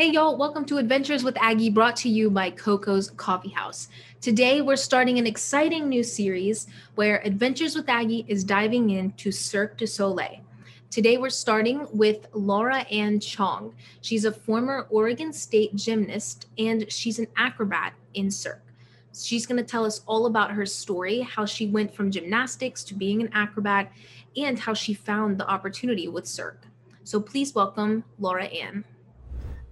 Hey, 0.00 0.12
y'all, 0.12 0.38
welcome 0.38 0.64
to 0.64 0.78
Adventures 0.78 1.22
with 1.22 1.36
Aggie, 1.38 1.68
brought 1.68 1.94
to 1.96 2.08
you 2.08 2.30
by 2.30 2.50
Coco's 2.52 3.10
Coffee 3.10 3.50
House. 3.50 3.88
Today, 4.22 4.62
we're 4.62 4.76
starting 4.76 5.18
an 5.18 5.26
exciting 5.26 5.90
new 5.90 6.02
series 6.02 6.68
where 6.94 7.20
Adventures 7.22 7.76
with 7.76 7.86
Aggie 7.86 8.24
is 8.26 8.42
diving 8.42 8.88
into 8.88 9.30
Cirque 9.30 9.76
du 9.76 9.86
Soleil. 9.86 10.40
Today, 10.88 11.18
we're 11.18 11.28
starting 11.28 11.86
with 11.92 12.28
Laura 12.32 12.78
Ann 12.90 13.20
Chong. 13.20 13.74
She's 14.00 14.24
a 14.24 14.32
former 14.32 14.86
Oregon 14.88 15.34
State 15.34 15.76
gymnast 15.76 16.46
and 16.56 16.90
she's 16.90 17.18
an 17.18 17.26
acrobat 17.36 17.92
in 18.14 18.30
Cirque. 18.30 18.72
She's 19.12 19.44
going 19.44 19.62
to 19.62 19.70
tell 19.70 19.84
us 19.84 20.00
all 20.06 20.24
about 20.24 20.52
her 20.52 20.64
story, 20.64 21.20
how 21.20 21.44
she 21.44 21.66
went 21.66 21.94
from 21.94 22.10
gymnastics 22.10 22.84
to 22.84 22.94
being 22.94 23.20
an 23.20 23.28
acrobat, 23.34 23.92
and 24.34 24.58
how 24.58 24.72
she 24.72 24.94
found 24.94 25.36
the 25.36 25.46
opportunity 25.46 26.08
with 26.08 26.26
Cirque. 26.26 26.64
So 27.04 27.20
please 27.20 27.54
welcome 27.54 28.04
Laura 28.18 28.44
Ann. 28.44 28.86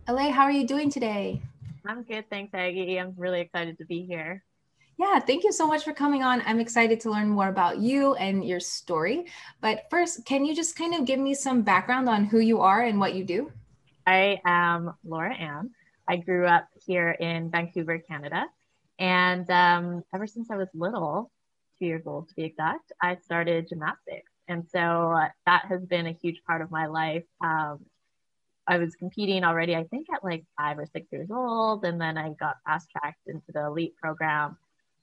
LA, 0.08 0.30
how 0.30 0.44
are 0.44 0.50
you 0.50 0.66
doing 0.66 0.88
today? 0.88 1.42
I'm 1.84 2.02
good. 2.02 2.30
Thanks, 2.30 2.54
Aggie. 2.54 2.98
I'm 2.98 3.12
really 3.18 3.42
excited 3.42 3.76
to 3.76 3.84
be 3.84 4.06
here. 4.06 4.42
Yeah, 4.96 5.20
thank 5.20 5.44
you 5.44 5.52
so 5.52 5.66
much 5.66 5.84
for 5.84 5.92
coming 5.92 6.22
on. 6.22 6.42
I'm 6.46 6.60
excited 6.60 6.98
to 7.00 7.10
learn 7.10 7.28
more 7.28 7.48
about 7.48 7.76
you 7.76 8.14
and 8.14 8.42
your 8.42 8.58
story. 8.58 9.26
But 9.60 9.84
first, 9.90 10.24
can 10.24 10.46
you 10.46 10.56
just 10.56 10.76
kind 10.76 10.94
of 10.94 11.04
give 11.04 11.20
me 11.20 11.34
some 11.34 11.60
background 11.60 12.08
on 12.08 12.24
who 12.24 12.38
you 12.38 12.62
are 12.62 12.84
and 12.84 12.98
what 12.98 13.16
you 13.16 13.22
do? 13.22 13.52
I 14.06 14.40
am 14.46 14.94
Laura 15.04 15.34
Ann. 15.34 15.72
I 16.08 16.16
grew 16.16 16.46
up 16.46 16.66
here 16.86 17.10
in 17.10 17.50
Vancouver, 17.50 17.98
Canada. 17.98 18.46
And 18.98 19.48
um, 19.50 20.04
ever 20.14 20.26
since 20.26 20.50
I 20.50 20.56
was 20.56 20.68
little, 20.72 21.30
two 21.78 21.84
years 21.84 22.06
old 22.06 22.30
to 22.30 22.34
be 22.34 22.44
exact, 22.44 22.92
I 23.02 23.16
started 23.16 23.68
gymnastics. 23.68 24.32
And 24.48 24.66
so 24.70 25.12
uh, 25.12 25.28
that 25.44 25.66
has 25.66 25.84
been 25.84 26.06
a 26.06 26.12
huge 26.12 26.40
part 26.46 26.62
of 26.62 26.70
my 26.70 26.86
life. 26.86 27.24
Um, 27.44 27.80
I 28.68 28.78
was 28.78 28.94
competing 28.94 29.44
already, 29.44 29.74
I 29.74 29.84
think 29.84 30.06
at 30.14 30.22
like 30.22 30.44
five 30.58 30.78
or 30.78 30.86
six 30.86 31.08
years 31.10 31.30
old. 31.30 31.84
And 31.84 32.00
then 32.00 32.18
I 32.18 32.30
got 32.38 32.56
fast 32.66 32.90
tracked 32.90 33.26
into 33.26 33.50
the 33.52 33.66
elite 33.66 33.94
program. 33.96 34.58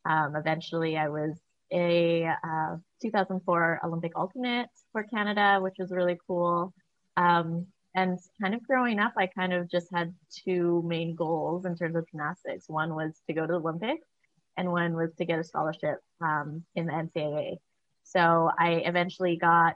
Um, 0.05 0.35
eventually, 0.35 0.97
I 0.97 1.09
was 1.09 1.39
a 1.73 2.25
uh, 2.27 2.77
2004 3.01 3.81
Olympic 3.83 4.11
alternate 4.15 4.69
for 4.91 5.03
Canada, 5.03 5.59
which 5.59 5.75
was 5.79 5.91
really 5.91 6.17
cool. 6.27 6.73
Um, 7.17 7.65
and 7.95 8.19
kind 8.39 8.53
of 8.53 8.61
growing 8.61 8.99
up, 8.99 9.13
I 9.17 9.25
kind 9.25 9.51
of 9.51 9.69
just 9.69 9.87
had 9.91 10.13
two 10.43 10.83
main 10.85 11.15
goals 11.15 11.65
in 11.65 11.75
terms 11.75 11.95
of 11.95 12.07
gymnastics. 12.11 12.65
One 12.67 12.93
was 12.93 13.19
to 13.27 13.33
go 13.33 13.47
to 13.47 13.53
the 13.53 13.59
Olympics, 13.59 14.07
and 14.57 14.71
one 14.71 14.95
was 14.95 15.13
to 15.17 15.25
get 15.25 15.39
a 15.39 15.43
scholarship 15.43 15.99
um, 16.21 16.63
in 16.75 16.85
the 16.85 16.91
NCAA. 16.91 17.57
So 18.03 18.51
I 18.59 18.83
eventually 18.85 19.37
got 19.37 19.75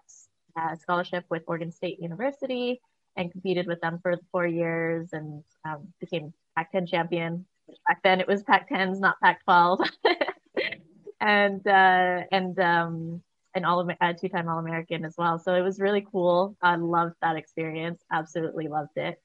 a 0.55 0.77
scholarship 0.77 1.25
with 1.29 1.43
Oregon 1.47 1.71
State 1.71 1.99
University 1.99 2.81
and 3.19 3.31
competed 3.31 3.67
with 3.67 3.81
them 3.81 3.99
for 4.01 4.15
four 4.31 4.47
years 4.47 5.09
and 5.11 5.43
um, 5.65 5.89
became 5.99 6.33
Pac-10 6.55 6.87
champion. 6.87 7.45
Back 7.87 8.01
then 8.01 8.21
it 8.21 8.27
was 8.27 8.43
Pac-10s, 8.43 8.99
not 8.99 9.19
Pac-12, 9.21 9.87
and 11.19 11.67
uh, 11.67 12.21
and 12.31 12.57
um, 12.59 13.21
an 13.53 13.65
all 13.65 13.87
a 13.87 14.13
two-time 14.13 14.47
All-American 14.47 15.03
as 15.03 15.15
well. 15.17 15.37
So 15.37 15.53
it 15.53 15.61
was 15.61 15.79
really 15.79 16.05
cool. 16.09 16.55
I 16.61 16.77
loved 16.77 17.15
that 17.21 17.35
experience. 17.35 18.01
Absolutely 18.11 18.69
loved 18.69 18.95
it. 18.97 19.21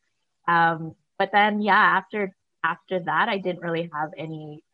Um, 0.48 0.96
but 1.16 1.30
then 1.32 1.62
yeah, 1.62 1.74
after 1.74 2.34
after 2.64 2.98
that, 3.00 3.28
I 3.28 3.38
didn't 3.38 3.62
really 3.62 3.88
have 3.94 4.10
any 4.18 4.64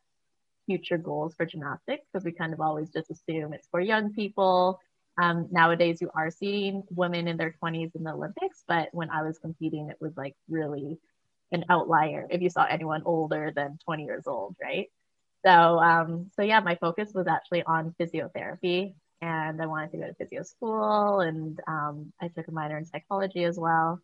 future 0.67 0.99
goals 0.99 1.35
for 1.35 1.45
gymnastics 1.45 2.07
because 2.11 2.25
we 2.25 2.33
kind 2.33 2.55
of 2.55 2.61
always 2.61 2.91
just 2.91 3.11
assume 3.11 3.53
it's 3.53 3.69
for 3.71 3.81
young 3.81 4.13
people 4.15 4.81
um, 5.19 5.49
nowadays, 5.51 6.01
you 6.01 6.11
are 6.15 6.31
seeing 6.31 6.83
women 6.91 7.29
in 7.29 7.37
their 7.37 7.55
20s 7.63 7.95
in 7.95 8.05
the 8.05 8.13
Olympics, 8.13 8.65
but 8.67 8.89
when 8.93 9.11
I 9.11 9.23
was 9.23 9.39
competing, 9.39 9.91
it 9.91 9.97
was 10.01 10.17
like 10.17 10.35
really 10.49 10.99
an 11.53 11.65
outlier 11.69 12.27
if 12.31 12.41
you 12.41 12.51
saw 12.51 12.65
anyone 12.65 13.03
older 13.05 13.53
than 13.55 13.79
20 13.85 14.05
years 14.05 14.27
old, 14.27 14.57
right? 14.63 14.89
So, 15.45 15.51
um, 15.51 16.31
so 16.37 16.43
yeah, 16.43 16.61
my 16.61 16.77
focus 16.77 17.13
was 17.15 17.27
actually 17.27 17.63
on 17.65 17.95
physiotherapy, 17.99 18.95
and 19.21 19.61
I 19.61 19.67
wanted 19.67 19.93
to 19.93 19.99
go 19.99 20.07
to 20.07 20.15
physio 20.15 20.43
school, 20.43 21.21
and 21.21 21.59
um, 21.67 22.13
I 22.21 22.29
took 22.29 22.49
a 22.49 22.53
minor 22.53 22.79
in 22.79 22.85
psychology 22.85 23.45
as 23.45 23.59
well. 23.59 24.01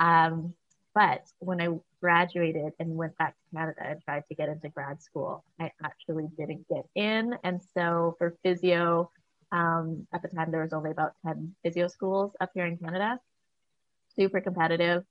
Um, 0.00 0.54
but 0.94 1.22
when 1.38 1.60
I 1.60 1.68
graduated 2.00 2.74
and 2.78 2.96
went 2.96 3.16
back 3.16 3.34
to 3.34 3.56
Canada 3.56 3.80
and 3.84 4.02
tried 4.02 4.24
to 4.28 4.34
get 4.34 4.48
into 4.48 4.68
grad 4.68 5.00
school, 5.02 5.44
I 5.58 5.72
actually 5.82 6.28
didn't 6.36 6.68
get 6.68 6.84
in, 6.94 7.36
and 7.42 7.60
so 7.74 8.16
for 8.18 8.36
physio 8.42 9.10
um, 9.52 10.06
at 10.12 10.22
the 10.22 10.28
time, 10.28 10.50
there 10.50 10.62
was 10.62 10.72
only 10.72 10.90
about 10.90 11.12
10 11.26 11.54
physio 11.62 11.86
schools 11.86 12.32
up 12.40 12.50
here 12.54 12.66
in 12.66 12.78
Canada, 12.78 13.20
super 14.16 14.40
competitive. 14.40 15.04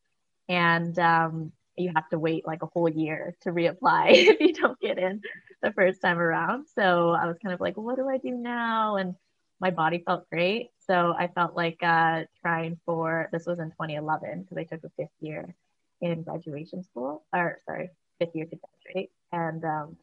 And 0.50 0.98
um, 1.00 1.52
you 1.78 1.92
have 1.96 2.10
to 2.10 2.20
wait 2.20 2.46
like 2.46 2.64
a 2.64 2.66
whole 2.66 2.90
year 2.90 3.36
to 3.42 3.52
reapply 3.52 4.08
if 4.10 4.40
you 4.42 4.54
don't 4.54 4.80
get 4.80 4.98
in 4.98 5.22
the 5.62 5.72
first 5.72 6.02
time 6.02 6.18
around. 6.18 6.66
So 6.76 7.12
I 7.12 7.28
was 7.28 7.38
kind 7.42 7.54
of 7.54 7.62
like, 7.62 7.78
what 7.78 7.98
do 7.98 8.10
I 8.10 8.18
do 8.18 8.32
now? 8.32 8.96
And 8.96 9.16
my 9.60 9.70
body 9.70 10.04
felt 10.06 10.28
great. 10.30 10.72
So 10.88 11.14
I 11.18 11.28
felt 11.28 11.56
like 11.56 11.78
uh, 11.84 12.24
trying 12.42 12.80
for 12.86 13.30
this 13.32 13.46
was 13.46 13.60
in 13.60 13.70
2011 13.70 14.42
because 14.42 14.58
I 14.58 14.64
took 14.64 14.84
a 14.84 14.90
fifth 14.98 15.10
year 15.20 15.56
in 16.02 16.24
graduation 16.24 16.84
school, 16.84 17.24
or 17.32 17.60
sorry, 17.68 17.92
fifth 18.18 18.36
year 18.36 18.46
to 18.46 18.58
graduate. 18.58 19.12
And 19.32 19.64
um, 19.64 19.98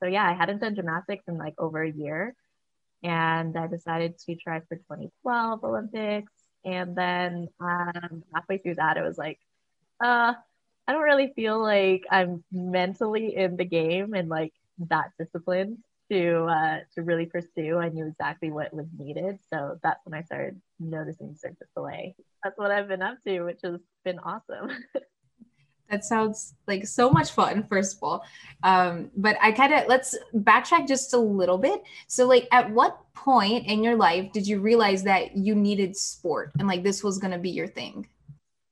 so 0.00 0.06
yeah, 0.06 0.26
I 0.26 0.32
hadn't 0.32 0.62
done 0.62 0.74
gymnastics 0.74 1.24
in 1.28 1.36
like 1.36 1.54
over 1.58 1.82
a 1.82 1.90
year 1.90 2.34
and 3.04 3.56
I 3.56 3.66
decided 3.66 4.18
to 4.20 4.34
try 4.34 4.60
for 4.60 4.76
2012 4.76 5.62
Olympics. 5.62 6.32
And 6.64 6.96
then 6.96 7.48
um, 7.60 8.24
halfway 8.34 8.58
through 8.58 8.76
that, 8.76 8.96
it 8.96 9.02
was 9.02 9.18
like, 9.18 9.38
uh, 10.02 10.32
I 10.88 10.92
don't 10.92 11.02
really 11.02 11.32
feel 11.36 11.60
like 11.62 12.04
I'm 12.10 12.42
mentally 12.50 13.36
in 13.36 13.56
the 13.56 13.64
game 13.64 14.14
and 14.14 14.28
like 14.28 14.52
that 14.78 15.10
disciplined 15.18 15.78
to 16.10 16.44
uh, 16.44 16.78
to 16.94 17.02
really 17.02 17.26
pursue. 17.26 17.78
I 17.78 17.90
knew 17.90 18.06
exactly 18.06 18.50
what 18.50 18.72
was 18.74 18.86
needed, 18.98 19.38
so 19.50 19.78
that's 19.82 20.04
when 20.04 20.18
I 20.18 20.22
started 20.22 20.60
noticing 20.78 21.34
Cirque 21.34 21.58
du 21.58 21.64
Soleil. 21.74 22.12
That's 22.42 22.58
what 22.58 22.70
I've 22.70 22.88
been 22.88 23.02
up 23.02 23.18
to, 23.26 23.42
which 23.42 23.60
has 23.62 23.80
been 24.04 24.18
awesome. 24.18 24.70
That 25.90 26.04
sounds 26.04 26.54
like 26.66 26.86
so 26.86 27.10
much 27.10 27.32
fun, 27.32 27.66
first 27.68 27.96
of 27.96 28.02
all. 28.02 28.24
Um, 28.62 29.10
but 29.16 29.36
I 29.40 29.52
kind 29.52 29.72
of 29.74 29.86
let's 29.86 30.16
backtrack 30.34 30.88
just 30.88 31.12
a 31.12 31.18
little 31.18 31.58
bit. 31.58 31.82
So, 32.08 32.26
like, 32.26 32.48
at 32.52 32.70
what 32.70 33.00
point 33.14 33.66
in 33.66 33.84
your 33.84 33.96
life 33.96 34.32
did 34.32 34.46
you 34.46 34.60
realize 34.60 35.02
that 35.04 35.36
you 35.36 35.54
needed 35.54 35.96
sport 35.96 36.52
and 36.58 36.66
like 36.66 36.82
this 36.82 37.04
was 37.04 37.18
going 37.18 37.32
to 37.32 37.38
be 37.38 37.50
your 37.50 37.68
thing? 37.68 38.08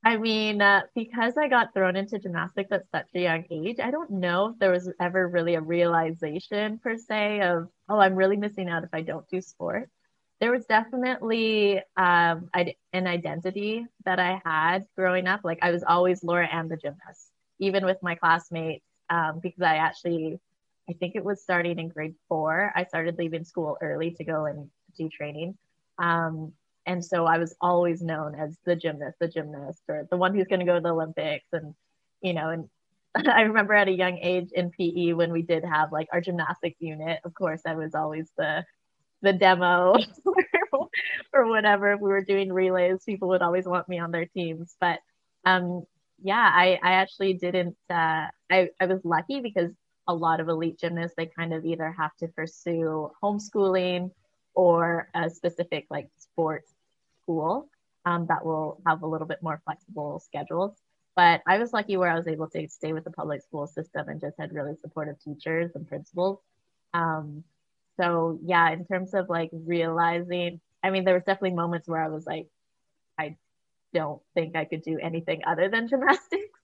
I 0.05 0.17
mean, 0.17 0.61
uh, 0.61 0.81
because 0.95 1.37
I 1.37 1.47
got 1.47 1.73
thrown 1.73 1.95
into 1.95 2.19
gymnastics 2.19 2.71
at 2.73 2.83
such 2.91 3.07
a 3.15 3.21
young 3.21 3.45
age, 3.49 3.79
I 3.79 3.89
don't 3.89 4.11
know 4.11 4.47
if 4.47 4.59
there 4.59 4.71
was 4.71 4.91
ever 4.99 5.29
really 5.29 5.55
a 5.55 5.61
realization 5.61 6.77
per 6.79 6.97
se 6.97 7.41
of, 7.41 7.69
oh, 7.87 7.99
I'm 7.99 8.15
really 8.15 8.35
missing 8.35 8.67
out 8.67 8.83
if 8.83 8.89
I 8.91 9.01
don't 9.01 9.27
do 9.29 9.39
sport 9.39 9.89
there 10.43 10.51
was 10.51 10.65
definitely 10.65 11.79
um, 11.95 12.49
an 12.53 13.07
identity 13.07 13.85
that 14.03 14.19
I 14.19 14.41
had 14.43 14.85
growing 14.97 15.25
up. 15.25 15.39
Like 15.45 15.59
I 15.61 15.71
was 15.71 15.85
always 15.87 16.21
Laura 16.21 16.49
and 16.51 16.69
the 16.69 16.75
gymnast, 16.75 17.31
even 17.59 17.85
with 17.85 17.95
my 18.03 18.15
classmates, 18.15 18.83
um, 19.09 19.39
because 19.41 19.61
I 19.61 19.77
actually, 19.77 20.41
I 20.89 20.93
think 20.99 21.15
it 21.15 21.23
was 21.23 21.41
starting 21.41 21.79
in 21.79 21.87
grade 21.87 22.15
four. 22.27 22.73
I 22.75 22.83
started 22.83 23.17
leaving 23.17 23.45
school 23.45 23.77
early 23.81 24.11
to 24.15 24.25
go 24.25 24.43
and 24.43 24.69
do 24.97 25.07
training. 25.07 25.57
Um, 25.97 26.51
and 26.85 27.05
so 27.05 27.23
I 27.25 27.37
was 27.37 27.55
always 27.61 28.01
known 28.01 28.35
as 28.35 28.57
the 28.65 28.75
gymnast, 28.75 29.19
the 29.21 29.29
gymnast, 29.29 29.83
or 29.87 30.09
the 30.11 30.17
one 30.17 30.35
who's 30.35 30.47
going 30.47 30.59
to 30.59 30.65
go 30.65 30.75
to 30.75 30.81
the 30.81 30.91
Olympics. 30.91 31.47
And, 31.53 31.73
you 32.21 32.33
know, 32.33 32.49
and 32.49 32.69
I 33.29 33.43
remember 33.43 33.75
at 33.75 33.87
a 33.87 33.93
young 33.93 34.17
age 34.17 34.49
in 34.51 34.71
PE 34.71 35.13
when 35.13 35.31
we 35.31 35.41
did 35.41 35.63
have 35.63 35.93
like 35.93 36.09
our 36.11 36.19
gymnastics 36.19 36.81
unit, 36.81 37.21
of 37.23 37.33
course, 37.33 37.61
I 37.65 37.75
was 37.75 37.95
always 37.95 38.29
the 38.37 38.65
the 39.23 39.33
demo 39.33 39.95
or 41.33 41.47
whatever. 41.47 41.93
If 41.93 42.01
we 42.01 42.09
were 42.09 42.23
doing 42.23 42.53
relays, 42.53 43.03
people 43.03 43.29
would 43.29 43.41
always 43.41 43.65
want 43.65 43.89
me 43.89 43.97
on 43.97 44.11
their 44.11 44.27
teams. 44.27 44.75
But 44.79 44.99
um, 45.45 45.85
yeah, 46.21 46.51
I, 46.53 46.77
I 46.83 46.93
actually 46.93 47.33
didn't. 47.33 47.75
Uh, 47.89 48.27
I, 48.51 48.69
I 48.79 48.85
was 48.85 48.99
lucky 49.03 49.39
because 49.39 49.71
a 50.07 50.13
lot 50.13 50.41
of 50.41 50.49
elite 50.49 50.77
gymnasts 50.77 51.15
they 51.17 51.25
kind 51.25 51.53
of 51.53 51.65
either 51.65 51.95
have 51.97 52.15
to 52.17 52.27
pursue 52.27 53.09
homeschooling 53.23 54.11
or 54.53 55.07
a 55.15 55.29
specific 55.29 55.87
like 55.89 56.09
sports 56.19 56.69
school 57.21 57.69
um, 58.05 58.27
that 58.27 58.45
will 58.45 58.81
have 58.85 59.01
a 59.01 59.07
little 59.07 59.25
bit 59.25 59.41
more 59.41 59.61
flexible 59.65 60.19
schedules. 60.19 60.75
But 61.15 61.41
I 61.47 61.59
was 61.59 61.71
lucky 61.71 61.95
where 61.95 62.09
I 62.09 62.17
was 62.17 62.27
able 62.27 62.49
to 62.49 62.67
stay 62.67 62.91
with 62.91 63.05
the 63.05 63.11
public 63.11 63.41
school 63.43 63.67
system 63.67 64.09
and 64.09 64.19
just 64.19 64.35
had 64.37 64.53
really 64.53 64.73
supportive 64.81 65.19
teachers 65.19 65.71
and 65.75 65.87
principals. 65.87 66.39
Um, 66.93 67.43
so 67.99 68.39
yeah, 68.43 68.71
in 68.71 68.85
terms 68.85 69.13
of 69.13 69.29
like 69.29 69.49
realizing, 69.53 70.59
I 70.83 70.89
mean, 70.89 71.05
there 71.05 71.13
was 71.13 71.23
definitely 71.23 71.55
moments 71.55 71.87
where 71.87 72.03
I 72.03 72.09
was 72.09 72.25
like, 72.25 72.47
I 73.17 73.37
don't 73.93 74.21
think 74.33 74.55
I 74.55 74.65
could 74.65 74.81
do 74.81 74.99
anything 75.01 75.41
other 75.45 75.69
than 75.69 75.87
gymnastics. 75.89 76.59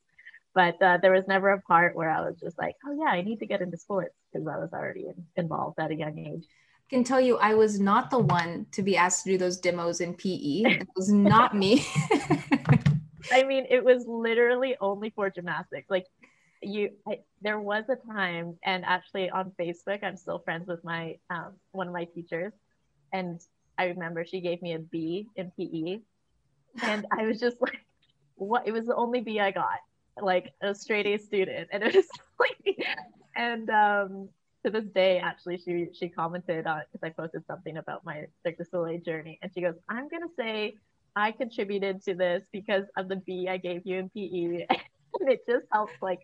But 0.56 0.82
uh, 0.82 0.98
there 0.98 1.12
was 1.12 1.28
never 1.28 1.52
a 1.52 1.62
part 1.62 1.96
where 1.96 2.10
I 2.10 2.22
was 2.22 2.40
just 2.40 2.58
like, 2.58 2.76
oh 2.86 2.98
yeah, 3.00 3.10
I 3.12 3.22
need 3.22 3.40
to 3.40 3.46
get 3.46 3.62
into 3.62 3.78
sports 3.78 4.16
because 4.34 4.48
I 4.48 4.58
was 4.58 4.70
already 4.74 5.06
in, 5.08 5.26
involved 5.36 5.80
at 5.80 5.92
a 5.92 5.96
young 5.96 6.18
age. 6.18 6.46
I 6.48 6.96
can 6.96 7.04
tell 7.04 7.22
you, 7.22 7.38
I 7.38 7.54
was 7.54 7.80
not 7.80 8.10
the 8.10 8.18
one 8.18 8.66
to 8.72 8.82
be 8.82 8.98
asked 8.98 9.24
to 9.26 9.32
do 9.32 9.38
those 9.38 9.58
demos 9.58 10.02
in 10.02 10.16
PE. 10.16 10.64
It 10.66 10.88
was 10.96 11.12
not 11.12 11.56
me. 11.56 11.86
I 12.12 12.80
I 13.32 13.44
mean, 13.44 13.68
it 13.70 13.84
was 13.84 14.06
literally 14.08 14.76
only 14.82 15.12
for 15.12 15.30
gymnastics. 15.30 15.88
Like 15.90 16.08
you, 16.62 16.92
I, 17.08 17.20
there 17.42 17.60
was 17.60 17.86
a 17.90 17.96
time, 18.12 18.58
and 18.64 18.84
actually 18.86 19.30
on 19.30 19.52
Facebook, 19.60 20.04
I'm 20.04 20.18
still 20.18 20.40
friends 20.40 20.68
with 20.68 20.84
my 20.84 21.18
um, 21.30 21.54
one 21.72 21.88
of 21.88 21.94
my 21.94 22.06
teachers, 22.06 22.54
and 23.14 23.42
I 23.78 23.86
remember 23.86 24.26
she 24.26 24.42
gave 24.42 24.62
me 24.62 24.74
a 24.74 24.80
B 24.80 25.28
in 25.36 25.52
PE, 25.58 26.00
and 26.84 27.06
I 27.18 27.26
was 27.26 27.40
just 27.40 27.58
like, 27.62 27.80
"What?" 28.36 28.68
It 28.68 28.72
was 28.72 28.88
the 28.88 28.96
only 28.96 29.22
B 29.22 29.40
I 29.40 29.52
got, 29.52 29.80
like 30.22 30.54
a 30.62 30.76
straight 30.76 31.06
A 31.06 31.18
student, 31.18 31.70
and 31.72 31.84
it 31.84 31.96
was 31.96 32.08
like, 32.40 32.88
and 33.36 33.70
um, 33.70 34.30
to 34.66 34.72
this 34.72 34.86
day, 34.94 35.20
actually, 35.20 35.58
she 35.58 35.88
she 35.98 36.10
commented 36.10 36.68
on 36.68 36.82
because 36.92 37.08
I 37.08 37.10
posted 37.12 37.46
something 37.48 37.78
about 37.78 38.04
my 38.04 38.26
Cirque 38.44 38.58
du 38.58 38.66
Soleil 38.66 39.00
journey, 39.00 39.40
and 39.42 39.52
she 39.54 39.62
goes, 39.62 39.76
"I'm 39.88 40.10
gonna 40.10 40.28
say 40.38 40.76
I 41.16 41.32
contributed 41.32 42.04
to 42.04 42.14
this 42.16 42.44
because 42.52 42.86
of 42.98 43.08
the 43.08 43.18
B 43.18 43.48
I 43.48 43.58
gave 43.58 43.84
you 43.86 43.98
in 43.98 44.10
PE, 44.10 44.66
and 45.20 45.30
it 45.30 45.42
just 45.48 45.66
helps 45.72 45.94
like 46.02 46.20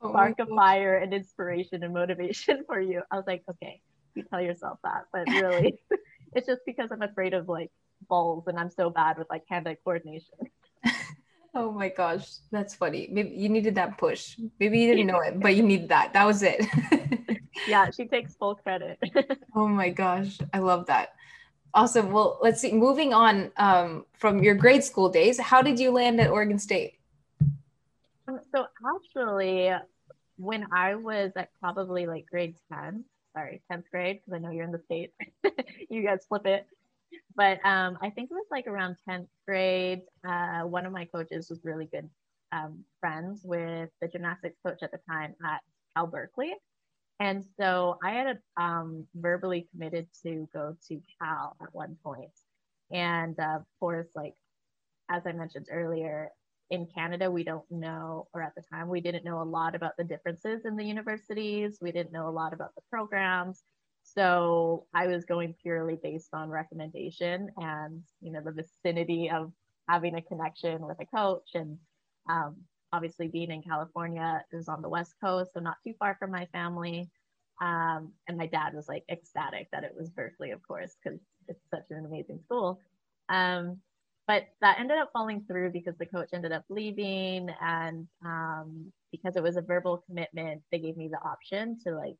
oh 0.00 0.10
spark 0.10 0.38
a 0.38 0.46
fire 0.46 0.96
and 0.96 1.12
inspiration 1.12 1.82
and 1.82 1.94
motivation 1.94 2.64
for 2.66 2.80
you." 2.80 3.02
I 3.10 3.16
was 3.16 3.24
like, 3.26 3.42
"Okay, 3.48 3.80
you 4.14 4.24
tell 4.24 4.40
yourself 4.40 4.78
that, 4.84 5.04
but 5.12 5.26
really, 5.28 5.80
it's 6.34 6.46
just 6.46 6.62
because 6.66 6.90
I'm 6.92 7.02
afraid 7.02 7.34
of 7.34 7.48
like 7.48 7.70
balls, 8.08 8.44
and 8.46 8.58
I'm 8.58 8.70
so 8.70 8.90
bad 8.90 9.18
with 9.18 9.28
like 9.30 9.44
hand-eye 9.48 9.78
coordination." 9.84 10.38
Oh 11.52 11.72
my 11.72 11.88
gosh, 11.88 12.28
that's 12.52 12.76
funny. 12.76 13.08
Maybe 13.10 13.30
you 13.30 13.48
needed 13.48 13.74
that 13.74 13.98
push. 13.98 14.38
Maybe 14.60 14.78
you 14.78 14.94
didn't 14.94 15.08
know 15.08 15.18
it, 15.18 15.40
but 15.40 15.56
you 15.56 15.64
needed 15.64 15.88
that. 15.88 16.12
That 16.12 16.24
was 16.24 16.44
it. 16.44 16.64
yeah, 17.66 17.90
she 17.90 18.06
takes 18.06 18.36
full 18.36 18.54
credit. 18.54 19.00
oh 19.56 19.66
my 19.66 19.90
gosh, 19.90 20.38
I 20.54 20.60
love 20.60 20.86
that. 20.86 21.14
Awesome. 21.72 22.10
Well, 22.10 22.38
let's 22.42 22.60
see. 22.60 22.72
Moving 22.72 23.12
on 23.12 23.52
um, 23.56 24.04
from 24.12 24.42
your 24.42 24.54
grade 24.54 24.82
school 24.82 25.08
days, 25.08 25.38
how 25.38 25.62
did 25.62 25.78
you 25.78 25.90
land 25.90 26.20
at 26.20 26.30
Oregon 26.30 26.58
State? 26.58 26.94
Um, 28.26 28.40
so 28.54 28.66
actually, 28.86 29.70
when 30.40 30.66
I 30.72 30.94
was 30.94 31.32
at 31.36 31.50
probably 31.60 32.06
like 32.06 32.26
grade 32.26 32.56
10, 32.72 33.04
sorry, 33.36 33.62
10th 33.70 33.84
grade, 33.90 34.20
because 34.20 34.32
I 34.34 34.38
know 34.38 34.50
you're 34.50 34.64
in 34.64 34.72
the 34.72 34.78
States, 34.78 35.14
you 35.90 36.02
guys 36.02 36.24
flip 36.28 36.46
it. 36.46 36.66
But 37.36 37.64
um, 37.64 37.98
I 38.00 38.10
think 38.10 38.30
it 38.30 38.34
was 38.34 38.46
like 38.50 38.66
around 38.66 38.96
10th 39.08 39.28
grade. 39.46 40.02
Uh, 40.26 40.62
one 40.62 40.86
of 40.86 40.92
my 40.92 41.04
coaches 41.04 41.50
was 41.50 41.60
really 41.62 41.86
good 41.86 42.08
um, 42.52 42.84
friends 43.00 43.42
with 43.44 43.90
the 44.00 44.08
gymnastics 44.08 44.56
coach 44.64 44.78
at 44.82 44.90
the 44.92 45.00
time 45.08 45.34
at 45.44 45.60
Cal 45.94 46.06
Berkeley. 46.06 46.54
And 47.20 47.44
so 47.58 47.98
I 48.02 48.12
had 48.12 48.38
um, 48.56 49.06
verbally 49.14 49.68
committed 49.72 50.08
to 50.22 50.48
go 50.54 50.74
to 50.88 51.00
Cal 51.20 51.54
at 51.60 51.68
one 51.72 51.96
point. 52.02 52.30
And 52.90 53.38
uh, 53.38 53.56
of 53.56 53.64
course, 53.78 54.08
like, 54.14 54.34
as 55.10 55.22
I 55.26 55.32
mentioned 55.32 55.66
earlier, 55.70 56.30
in 56.70 56.86
Canada, 56.86 57.30
we 57.30 57.42
don't 57.42 57.68
know, 57.70 58.28
or 58.32 58.42
at 58.42 58.54
the 58.54 58.62
time, 58.62 58.88
we 58.88 59.00
didn't 59.00 59.24
know 59.24 59.42
a 59.42 59.44
lot 59.44 59.74
about 59.74 59.96
the 59.96 60.04
differences 60.04 60.64
in 60.64 60.76
the 60.76 60.84
universities. 60.84 61.78
We 61.80 61.92
didn't 61.92 62.12
know 62.12 62.28
a 62.28 62.30
lot 62.30 62.52
about 62.52 62.74
the 62.74 62.82
programs. 62.90 63.62
So 64.02 64.86
I 64.94 65.06
was 65.08 65.24
going 65.24 65.54
purely 65.60 65.96
based 66.02 66.32
on 66.32 66.48
recommendation 66.48 67.50
and, 67.56 68.02
you 68.20 68.32
know, 68.32 68.40
the 68.40 68.52
vicinity 68.52 69.30
of 69.30 69.52
having 69.88 70.14
a 70.14 70.22
connection 70.22 70.86
with 70.86 70.96
a 71.00 71.06
coach 71.06 71.50
and 71.54 71.76
um, 72.28 72.56
obviously 72.92 73.28
being 73.28 73.50
in 73.50 73.62
California 73.62 74.44
is 74.52 74.68
on 74.68 74.82
the 74.82 74.88
West 74.88 75.14
Coast, 75.22 75.52
so 75.52 75.60
not 75.60 75.76
too 75.84 75.94
far 75.98 76.16
from 76.18 76.30
my 76.30 76.46
family. 76.52 77.10
Um, 77.60 78.12
and 78.26 78.38
my 78.38 78.46
dad 78.46 78.74
was 78.74 78.88
like 78.88 79.04
ecstatic 79.10 79.68
that 79.72 79.84
it 79.84 79.94
was 79.96 80.08
Berkeley, 80.08 80.50
of 80.50 80.66
course, 80.66 80.96
because 81.02 81.20
it's 81.48 81.60
such 81.68 81.84
an 81.90 82.06
amazing 82.06 82.40
school. 82.44 82.80
Um, 83.28 83.78
but 84.30 84.46
that 84.60 84.78
ended 84.78 84.96
up 84.96 85.10
falling 85.12 85.42
through 85.48 85.72
because 85.72 85.96
the 85.98 86.06
coach 86.06 86.28
ended 86.32 86.52
up 86.52 86.62
leaving, 86.68 87.50
and 87.60 88.06
um, 88.24 88.92
because 89.10 89.34
it 89.34 89.42
was 89.42 89.56
a 89.56 89.60
verbal 89.60 90.04
commitment, 90.06 90.62
they 90.70 90.78
gave 90.78 90.96
me 90.96 91.08
the 91.08 91.18
option 91.28 91.76
to 91.82 91.96
like 91.96 92.14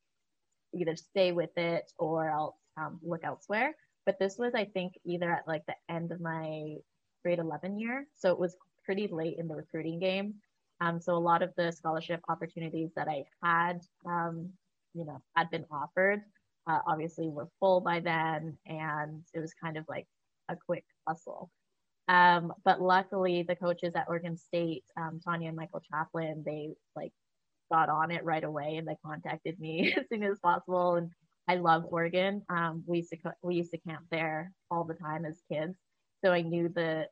either 0.74 0.96
stay 0.96 1.30
with 1.30 1.56
it 1.56 1.92
or 1.98 2.28
else 2.28 2.56
um, 2.76 2.98
look 3.00 3.20
elsewhere. 3.22 3.76
But 4.06 4.18
this 4.18 4.38
was, 4.38 4.56
I 4.56 4.64
think, 4.64 4.94
either 5.04 5.30
at 5.30 5.46
like 5.46 5.62
the 5.66 5.76
end 5.88 6.10
of 6.10 6.20
my 6.20 6.78
grade 7.22 7.38
11 7.38 7.78
year, 7.78 8.08
so 8.16 8.32
it 8.32 8.40
was 8.40 8.56
pretty 8.84 9.06
late 9.06 9.36
in 9.38 9.46
the 9.46 9.54
recruiting 9.54 10.00
game. 10.00 10.34
Um, 10.80 11.00
so 11.00 11.14
a 11.14 11.16
lot 11.16 11.44
of 11.44 11.52
the 11.56 11.70
scholarship 11.70 12.22
opportunities 12.28 12.90
that 12.96 13.06
I 13.06 13.22
had, 13.40 13.82
um, 14.04 14.50
you 14.94 15.04
know, 15.04 15.22
had 15.36 15.48
been 15.52 15.64
offered, 15.70 16.22
uh, 16.66 16.80
obviously 16.88 17.28
were 17.28 17.46
full 17.60 17.80
by 17.80 18.00
then, 18.00 18.58
and 18.66 19.22
it 19.32 19.38
was 19.38 19.54
kind 19.54 19.76
of 19.76 19.84
like 19.88 20.08
a 20.48 20.56
quick 20.56 20.84
hustle. 21.06 21.52
Um, 22.10 22.52
but 22.64 22.82
luckily, 22.82 23.44
the 23.44 23.54
coaches 23.54 23.92
at 23.94 24.06
Oregon 24.08 24.36
State, 24.36 24.82
um, 24.96 25.20
Tanya 25.24 25.48
and 25.48 25.56
Michael 25.56 25.80
Chaplin, 25.92 26.42
they 26.44 26.70
like 26.96 27.12
got 27.70 27.88
on 27.88 28.10
it 28.10 28.24
right 28.24 28.42
away 28.42 28.76
and 28.76 28.88
they 28.88 28.96
contacted 29.06 29.60
me 29.60 29.94
as 29.96 30.04
soon 30.08 30.24
as 30.24 30.40
possible. 30.40 30.96
And 30.96 31.10
I 31.48 31.54
love 31.54 31.84
Oregon. 31.88 32.42
Um, 32.48 32.82
we 32.84 32.98
used 32.98 33.10
to 33.12 33.34
we 33.42 33.54
used 33.54 33.70
to 33.70 33.78
camp 33.78 34.06
there 34.10 34.52
all 34.72 34.82
the 34.84 34.94
time 34.94 35.24
as 35.24 35.40
kids, 35.50 35.76
so 36.24 36.32
I 36.32 36.42
knew 36.42 36.68
the 36.68 37.06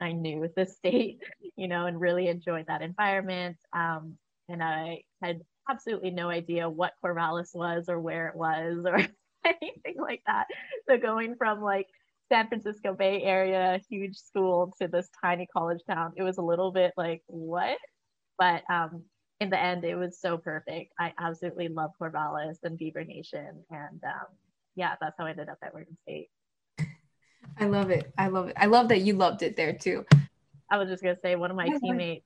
I 0.00 0.12
knew 0.12 0.50
the 0.56 0.66
state, 0.78 1.20
you 1.56 1.68
know, 1.68 1.86
and 1.86 2.00
really 2.00 2.26
enjoyed 2.26 2.66
that 2.66 2.82
environment. 2.82 3.56
Um, 3.72 4.16
and 4.48 4.64
I 4.64 5.02
had 5.22 5.42
absolutely 5.70 6.10
no 6.10 6.28
idea 6.28 6.68
what 6.68 6.94
Corvallis 7.04 7.54
was 7.54 7.88
or 7.88 8.00
where 8.00 8.26
it 8.26 8.36
was 8.36 8.84
or 8.84 8.96
anything 9.44 9.96
like 10.00 10.22
that. 10.26 10.46
So 10.88 10.98
going 10.98 11.36
from 11.36 11.60
like 11.62 11.86
San 12.30 12.48
Francisco 12.48 12.94
Bay 12.94 13.22
Area, 13.22 13.80
huge 13.88 14.16
school, 14.16 14.72
to 14.80 14.88
this 14.88 15.08
tiny 15.20 15.46
college 15.46 15.80
town, 15.88 16.12
it 16.16 16.22
was 16.22 16.38
a 16.38 16.42
little 16.42 16.72
bit 16.72 16.92
like, 16.96 17.22
what? 17.26 17.76
But 18.38 18.62
um, 18.70 19.02
in 19.40 19.50
the 19.50 19.60
end, 19.60 19.84
it 19.84 19.96
was 19.96 20.20
so 20.20 20.38
perfect. 20.38 20.92
I 20.98 21.12
absolutely 21.18 21.68
love 21.68 21.90
Corvallis 22.00 22.58
and 22.62 22.78
Beaver 22.78 23.04
Nation. 23.04 23.64
And 23.70 24.02
um, 24.04 24.26
yeah, 24.76 24.94
that's 25.00 25.16
how 25.18 25.26
I 25.26 25.30
ended 25.30 25.48
up 25.48 25.58
at 25.62 25.74
Oregon 25.74 25.96
State. 26.02 26.28
I 27.58 27.66
love 27.66 27.90
it. 27.90 28.12
I 28.16 28.28
love 28.28 28.48
it. 28.48 28.56
I 28.56 28.66
love 28.66 28.88
that 28.88 29.00
you 29.00 29.14
loved 29.14 29.42
it 29.42 29.56
there 29.56 29.72
too. 29.72 30.04
I 30.70 30.78
was 30.78 30.88
just 30.88 31.02
gonna 31.02 31.18
say 31.20 31.34
one 31.34 31.50
of 31.50 31.56
my 31.56 31.68
teammates 31.68 32.24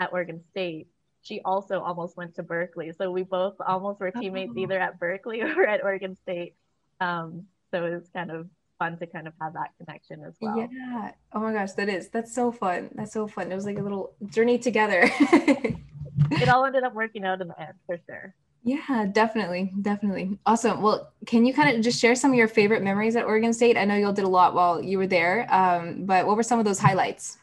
at 0.00 0.12
Oregon 0.12 0.42
State, 0.50 0.88
she 1.22 1.40
also 1.44 1.80
almost 1.80 2.16
went 2.16 2.34
to 2.34 2.42
Berkeley. 2.42 2.92
So 2.92 3.10
we 3.10 3.22
both 3.22 3.54
almost 3.64 4.00
were 4.00 4.10
teammates 4.10 4.52
oh. 4.56 4.60
either 4.60 4.78
at 4.78 4.98
Berkeley 4.98 5.42
or 5.42 5.66
at 5.66 5.82
Oregon 5.82 6.16
State. 6.16 6.54
Um, 7.00 7.44
so 7.70 7.84
it 7.84 7.94
was 7.94 8.08
kind 8.12 8.30
of 8.30 8.48
fun 8.84 8.98
to 8.98 9.06
kind 9.06 9.26
of 9.26 9.32
have 9.40 9.54
that 9.54 9.70
connection 9.78 10.24
as 10.24 10.34
well. 10.40 10.58
Yeah. 10.58 11.12
Oh 11.32 11.40
my 11.40 11.52
gosh, 11.52 11.72
that 11.72 11.88
is. 11.88 12.08
That's 12.08 12.34
so 12.34 12.52
fun. 12.52 12.90
That's 12.94 13.12
so 13.12 13.26
fun. 13.26 13.50
It 13.50 13.54
was 13.54 13.64
like 13.64 13.78
a 13.78 13.82
little 13.82 14.14
journey 14.26 14.58
together. 14.58 15.02
it 15.20 16.48
all 16.48 16.64
ended 16.64 16.84
up 16.84 16.94
working 16.94 17.24
out 17.24 17.40
in 17.40 17.48
the 17.48 17.60
end 17.60 17.74
for 17.86 17.98
sure. 18.06 18.34
Yeah, 18.62 19.06
definitely. 19.12 19.72
Definitely. 19.82 20.38
Awesome. 20.46 20.80
Well, 20.80 21.12
can 21.26 21.44
you 21.44 21.52
kind 21.52 21.76
of 21.76 21.82
just 21.82 22.00
share 22.00 22.14
some 22.14 22.30
of 22.30 22.36
your 22.36 22.48
favorite 22.48 22.82
memories 22.82 23.14
at 23.14 23.24
Oregon 23.24 23.52
State? 23.52 23.76
I 23.76 23.84
know 23.84 23.94
you 23.94 24.06
all 24.06 24.12
did 24.12 24.24
a 24.24 24.28
lot 24.28 24.54
while 24.54 24.82
you 24.82 24.96
were 24.96 25.06
there, 25.06 25.46
um, 25.54 26.06
but 26.06 26.26
what 26.26 26.36
were 26.36 26.42
some 26.42 26.58
of 26.58 26.64
those 26.64 26.78
highlights? 26.78 27.36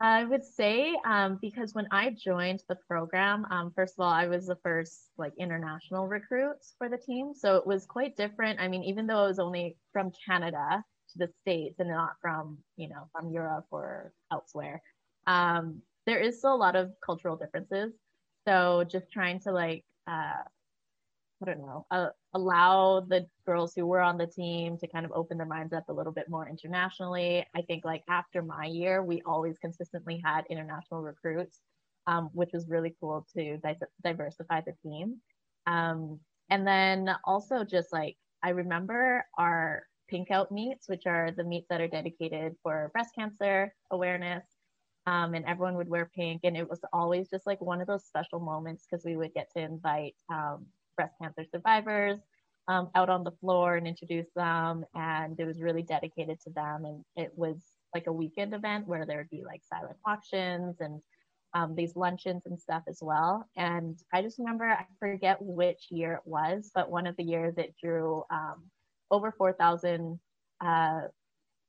I 0.00 0.24
would 0.24 0.44
say 0.44 0.94
um, 1.04 1.38
because 1.40 1.74
when 1.74 1.86
I 1.90 2.10
joined 2.10 2.62
the 2.68 2.76
program, 2.88 3.46
um, 3.50 3.72
first 3.74 3.94
of 3.98 4.04
all, 4.04 4.12
I 4.12 4.26
was 4.26 4.46
the 4.46 4.56
first 4.56 5.10
like 5.16 5.32
international 5.38 6.06
recruit 6.06 6.56
for 6.78 6.88
the 6.88 6.98
team, 6.98 7.32
so 7.34 7.56
it 7.56 7.66
was 7.66 7.86
quite 7.86 8.16
different. 8.16 8.60
I 8.60 8.68
mean, 8.68 8.84
even 8.84 9.06
though 9.06 9.24
I 9.24 9.26
was 9.26 9.38
only 9.38 9.76
from 9.92 10.12
Canada 10.26 10.82
to 11.12 11.18
the 11.18 11.28
states 11.42 11.80
and 11.80 11.90
not 11.90 12.12
from 12.20 12.58
you 12.76 12.88
know 12.88 13.08
from 13.12 13.30
Europe 13.30 13.66
or 13.70 14.12
elsewhere, 14.32 14.82
um, 15.26 15.82
there 16.06 16.20
is 16.20 16.38
still 16.38 16.54
a 16.54 16.56
lot 16.56 16.76
of 16.76 16.92
cultural 17.04 17.36
differences. 17.36 17.92
So 18.46 18.84
just 18.84 19.10
trying 19.12 19.40
to 19.40 19.52
like 19.52 19.84
uh, 20.06 20.42
I 21.42 21.44
don't 21.46 21.60
know, 21.60 21.86
uh, 21.90 22.08
allow 22.34 23.00
the 23.00 23.26
girls 23.46 23.72
who 23.74 23.86
were 23.86 24.00
on 24.00 24.18
the 24.18 24.26
team 24.26 24.76
to 24.78 24.88
kind 24.88 25.06
of 25.06 25.12
open 25.12 25.38
their 25.38 25.46
minds 25.46 25.72
up 25.72 25.88
a 25.88 25.92
little 25.92 26.12
bit 26.12 26.28
more 26.28 26.48
internationally. 26.48 27.46
I 27.54 27.62
think 27.62 27.84
like 27.84 28.02
after 28.08 28.42
my 28.42 28.66
year, 28.66 29.02
we 29.02 29.22
always 29.24 29.56
consistently 29.58 30.20
had 30.24 30.44
international 30.50 31.00
recruits, 31.00 31.60
um, 32.08 32.30
which 32.32 32.50
was 32.52 32.68
really 32.68 32.94
cool 33.00 33.26
to 33.36 33.56
di- 33.58 33.76
diversify 34.02 34.62
the 34.62 34.74
team. 34.82 35.20
Um, 35.66 36.18
and 36.50 36.66
then 36.66 37.08
also 37.24 37.64
just 37.64 37.92
like 37.92 38.16
I 38.42 38.50
remember 38.50 39.24
our 39.38 39.84
pink 40.08 40.30
out 40.30 40.52
meets, 40.52 40.88
which 40.88 41.06
are 41.06 41.30
the 41.30 41.44
meets 41.44 41.68
that 41.70 41.80
are 41.80 41.88
dedicated 41.88 42.56
for 42.62 42.90
breast 42.92 43.14
cancer 43.14 43.72
awareness. 43.90 44.44
Um, 45.06 45.34
and 45.34 45.44
everyone 45.44 45.76
would 45.76 45.88
wear 45.88 46.10
pink. 46.14 46.40
And 46.44 46.56
it 46.56 46.68
was 46.68 46.80
always 46.92 47.28
just 47.28 47.46
like 47.46 47.60
one 47.60 47.80
of 47.80 47.86
those 47.86 48.06
special 48.06 48.40
moments 48.40 48.86
because 48.88 49.04
we 49.04 49.16
would 49.16 49.34
get 49.34 49.50
to 49.54 49.62
invite 49.62 50.14
um, 50.30 50.66
breast 50.96 51.14
cancer 51.20 51.44
survivors 51.50 52.20
um, 52.68 52.90
out 52.94 53.10
on 53.10 53.24
the 53.24 53.32
floor 53.32 53.76
and 53.76 53.86
introduce 53.86 54.28
them. 54.34 54.84
And 54.94 55.38
it 55.38 55.44
was 55.44 55.60
really 55.60 55.82
dedicated 55.82 56.40
to 56.42 56.50
them. 56.50 56.84
And 56.84 57.04
it 57.16 57.32
was 57.36 57.56
like 57.94 58.06
a 58.06 58.12
weekend 58.12 58.54
event 58.54 58.86
where 58.86 59.06
there 59.06 59.18
would 59.18 59.30
be 59.30 59.44
like 59.44 59.62
silent 59.64 59.96
auctions 60.06 60.76
and 60.80 61.00
um, 61.54 61.74
these 61.76 61.94
luncheons 61.94 62.46
and 62.46 62.60
stuff 62.60 62.82
as 62.88 62.98
well. 63.00 63.46
And 63.56 63.96
I 64.12 64.22
just 64.22 64.38
remember, 64.38 64.64
I 64.64 64.86
forget 64.98 65.38
which 65.40 65.86
year 65.90 66.14
it 66.14 66.22
was, 66.24 66.70
but 66.74 66.90
one 66.90 67.06
of 67.06 67.16
the 67.16 67.22
years 67.22 67.54
it 67.58 67.74
drew 67.80 68.24
um, 68.30 68.64
over 69.10 69.30
4,000 69.30 70.18
uh, 70.60 71.00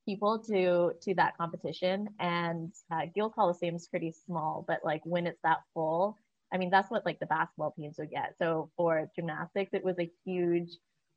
people 0.06 0.40
to 0.40 0.92
to 1.02 1.16
that 1.16 1.36
competition 1.38 2.08
and 2.20 2.72
uh, 2.92 3.02
Gill 3.14 3.30
Coliseum 3.30 3.76
is 3.76 3.88
pretty 3.88 4.14
small 4.26 4.64
but 4.68 4.80
like 4.84 5.02
when 5.04 5.26
it's 5.26 5.42
that 5.44 5.60
full 5.74 6.18
I 6.56 6.58
mean 6.58 6.70
that's 6.70 6.90
what 6.90 7.06
like 7.06 7.20
the 7.20 7.26
basketball 7.26 7.74
teams 7.78 7.98
would 8.00 8.12
get. 8.12 8.36
So 8.42 8.72
for 8.78 9.12
gymnastics 9.14 9.72
it 9.74 9.84
was 9.84 10.00
a 10.00 10.10
huge 10.26 10.70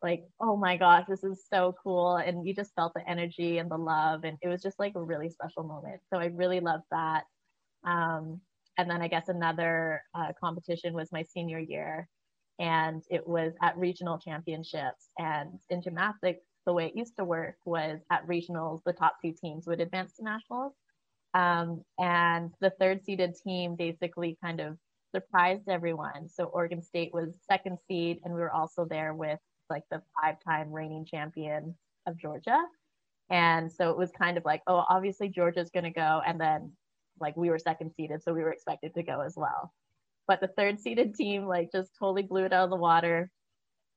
like 0.02 0.25
oh 0.40 0.57
my 0.57 0.76
gosh 0.76 1.04
this 1.09 1.23
is 1.23 1.45
so 1.49 1.76
cool. 1.83 2.16
And 2.16 2.45
you 2.47 2.52
just 2.54 2.75
felt 2.75 2.92
the 2.95 3.09
energy 3.09 3.59
and 3.59 3.71
the 3.71 3.78
love. 3.78 4.25
And 4.25 4.37
it 4.42 4.49
was 4.49 4.62
just 4.62 4.80
like 4.80 4.97
a 4.97 5.02
really 5.02 5.30
special 5.30 5.62
moment. 5.62 6.00
So 6.12 6.18
I 6.18 6.26
really 6.26 6.59
loved 6.59 6.85
that. 6.90 7.23
Um, 7.85 8.40
and 8.78 8.90
then 8.90 9.00
I 9.00 9.07
guess 9.07 9.28
another 9.28 10.02
uh, 10.12 10.33
competition 10.40 10.92
was 10.92 11.12
my 11.12 11.23
senior 11.23 11.61
year. 11.61 12.09
And 12.59 13.04
it 13.09 13.26
was 13.26 13.52
at 13.62 13.78
regional 13.78 14.18
championships. 14.18 15.11
And 15.18 15.61
in 15.71 15.83
gymnastics 15.83 16.42
the 16.66 16.73
way 16.73 16.87
it 16.87 16.97
used 16.97 17.16
to 17.16 17.25
work 17.25 17.57
was 17.64 18.00
at 18.11 18.26
regionals, 18.26 18.80
the 18.85 18.92
top 18.92 19.16
two 19.23 19.33
teams 19.33 19.66
would 19.68 19.80
advance 19.80 20.14
to 20.16 20.25
nationals. 20.25 20.75
Um, 21.35 21.83
and 21.99 22.52
the 22.61 22.71
third 22.80 23.04
seeded 23.04 23.37
team 23.37 23.76
basically 23.76 24.37
kind 24.42 24.61
of 24.61 24.76
surprised 25.15 25.69
everyone. 25.69 26.29
So 26.29 26.45
Oregon 26.45 26.83
State 26.83 27.12
was 27.12 27.31
second 27.49 27.79
seed, 27.87 28.21
and 28.25 28.35
we 28.35 28.41
were 28.41 28.53
also 28.53 28.85
there 28.85 29.15
with 29.15 29.38
like 29.71 29.85
the 29.91 30.03
five 30.21 30.37
time 30.45 30.73
reigning 30.73 31.05
champion 31.05 31.75
of 32.07 32.17
Georgia. 32.17 32.59
And 33.31 33.71
so 33.71 33.91
it 33.91 33.99
was 33.99 34.11
kind 34.11 34.38
of 34.38 34.45
like, 34.45 34.62
oh, 34.67 34.85
obviously 34.88 35.29
Georgia's 35.29 35.71
going 35.71 35.85
to 35.85 35.91
go. 35.91 36.23
And 36.27 36.41
then 36.41 36.73
like 37.21 37.37
we 37.37 37.50
were 37.50 37.59
second 37.59 37.93
seeded, 37.97 38.23
so 38.23 38.33
we 38.33 38.43
were 38.43 38.53
expected 38.53 38.95
to 38.95 39.03
go 39.03 39.21
as 39.21 39.35
well. 39.37 39.73
But 40.27 40.41
the 40.41 40.49
third 40.49 40.81
seeded 40.81 41.15
team 41.15 41.47
like 41.47 41.73
just 41.73 41.91
totally 41.99 42.23
blew 42.23 42.45
it 42.45 42.53
out 42.53 42.65
of 42.65 42.71
the 42.71 42.77
water. 42.77 43.31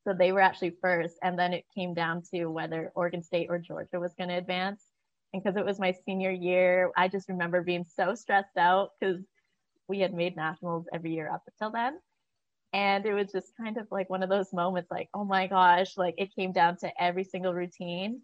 So 0.05 0.13
they 0.13 0.31
were 0.31 0.41
actually 0.41 0.75
first. 0.81 1.15
And 1.21 1.37
then 1.37 1.53
it 1.53 1.65
came 1.75 1.93
down 1.93 2.23
to 2.33 2.47
whether 2.47 2.91
Oregon 2.95 3.21
State 3.23 3.47
or 3.49 3.59
Georgia 3.59 3.99
was 3.99 4.13
going 4.17 4.29
to 4.29 4.37
advance. 4.37 4.83
And 5.33 5.43
because 5.43 5.57
it 5.57 5.65
was 5.65 5.79
my 5.79 5.93
senior 6.05 6.31
year, 6.31 6.91
I 6.97 7.07
just 7.07 7.29
remember 7.29 7.61
being 7.61 7.85
so 7.85 8.15
stressed 8.15 8.57
out 8.57 8.89
because 8.99 9.21
we 9.91 9.99
had 9.99 10.13
made 10.13 10.37
nationals 10.37 10.85
every 10.93 11.13
year 11.13 11.29
up 11.29 11.43
until 11.45 11.69
then. 11.69 11.99
And 12.71 13.05
it 13.05 13.13
was 13.13 13.29
just 13.29 13.51
kind 13.57 13.75
of 13.77 13.87
like 13.91 14.09
one 14.09 14.23
of 14.23 14.29
those 14.29 14.53
moments 14.53 14.89
like, 14.89 15.09
oh 15.13 15.25
my 15.25 15.47
gosh, 15.47 15.97
like 15.97 16.15
it 16.17 16.33
came 16.33 16.53
down 16.53 16.77
to 16.77 16.89
every 16.97 17.25
single 17.25 17.53
routine. 17.53 18.21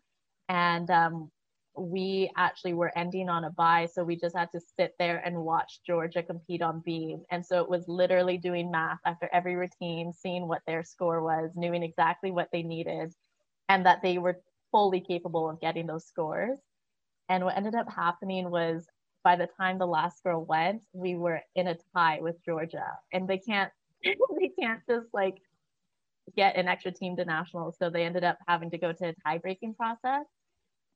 And 0.48 0.90
um, 0.90 1.30
we 1.78 2.32
actually 2.38 2.74
were 2.74 2.98
ending 2.98 3.28
on 3.28 3.44
a 3.44 3.50
bye. 3.50 3.90
So 3.94 4.06
we 4.06 4.16
just 4.16 4.38
had 4.38 4.50
to 4.54 4.62
sit 4.78 4.94
there 4.98 5.22
and 5.26 5.44
watch 5.44 5.82
Georgia 5.86 6.24
compete 6.24 6.62
on 6.62 6.80
beam. 6.86 7.24
And 7.32 7.46
so 7.46 7.62
it 7.62 7.70
was 7.70 7.84
literally 7.90 8.38
doing 8.38 8.72
math 8.72 9.00
after 9.06 9.30
every 9.34 9.58
routine, 9.58 10.14
seeing 10.14 10.48
what 10.48 10.62
their 10.66 10.86
score 10.86 11.22
was, 11.22 11.52
knowing 11.54 11.84
exactly 11.84 12.32
what 12.32 12.48
they 12.54 12.64
needed, 12.64 13.14
and 13.68 13.86
that 13.86 14.02
they 14.02 14.20
were 14.20 14.40
fully 14.72 15.02
capable 15.02 15.50
of 15.50 15.60
getting 15.60 15.86
those 15.86 16.08
scores. 16.08 16.58
And 17.28 17.44
what 17.44 17.58
ended 17.58 17.76
up 17.76 17.92
happening 17.92 18.50
was 18.50 18.88
by 19.28 19.36
the 19.36 19.50
time 19.60 19.78
the 19.78 19.86
last 19.86 20.24
girl 20.24 20.46
went, 20.46 20.82
we 20.94 21.16
were 21.16 21.42
in 21.56 21.68
a 21.68 21.78
tie 21.94 22.20
with 22.22 22.38
Georgia. 22.46 22.88
And 23.12 23.28
they 23.28 23.38
can't 23.38 23.72
they 24.04 24.52
can't 24.60 24.82
just 24.88 25.08
like 25.14 25.38
get 26.36 26.56
an 26.56 26.68
extra 26.68 26.92
team 26.92 27.18
to 27.18 27.26
nationals. 27.26 27.76
So 27.80 27.90
they 27.90 28.04
ended 28.04 28.24
up 28.24 28.38
having 28.48 28.72
to 28.72 28.78
go 28.78 28.94
to 28.94 29.10
a 29.10 29.16
tie 29.26 29.40
breaking 29.40 29.74
process 29.76 30.26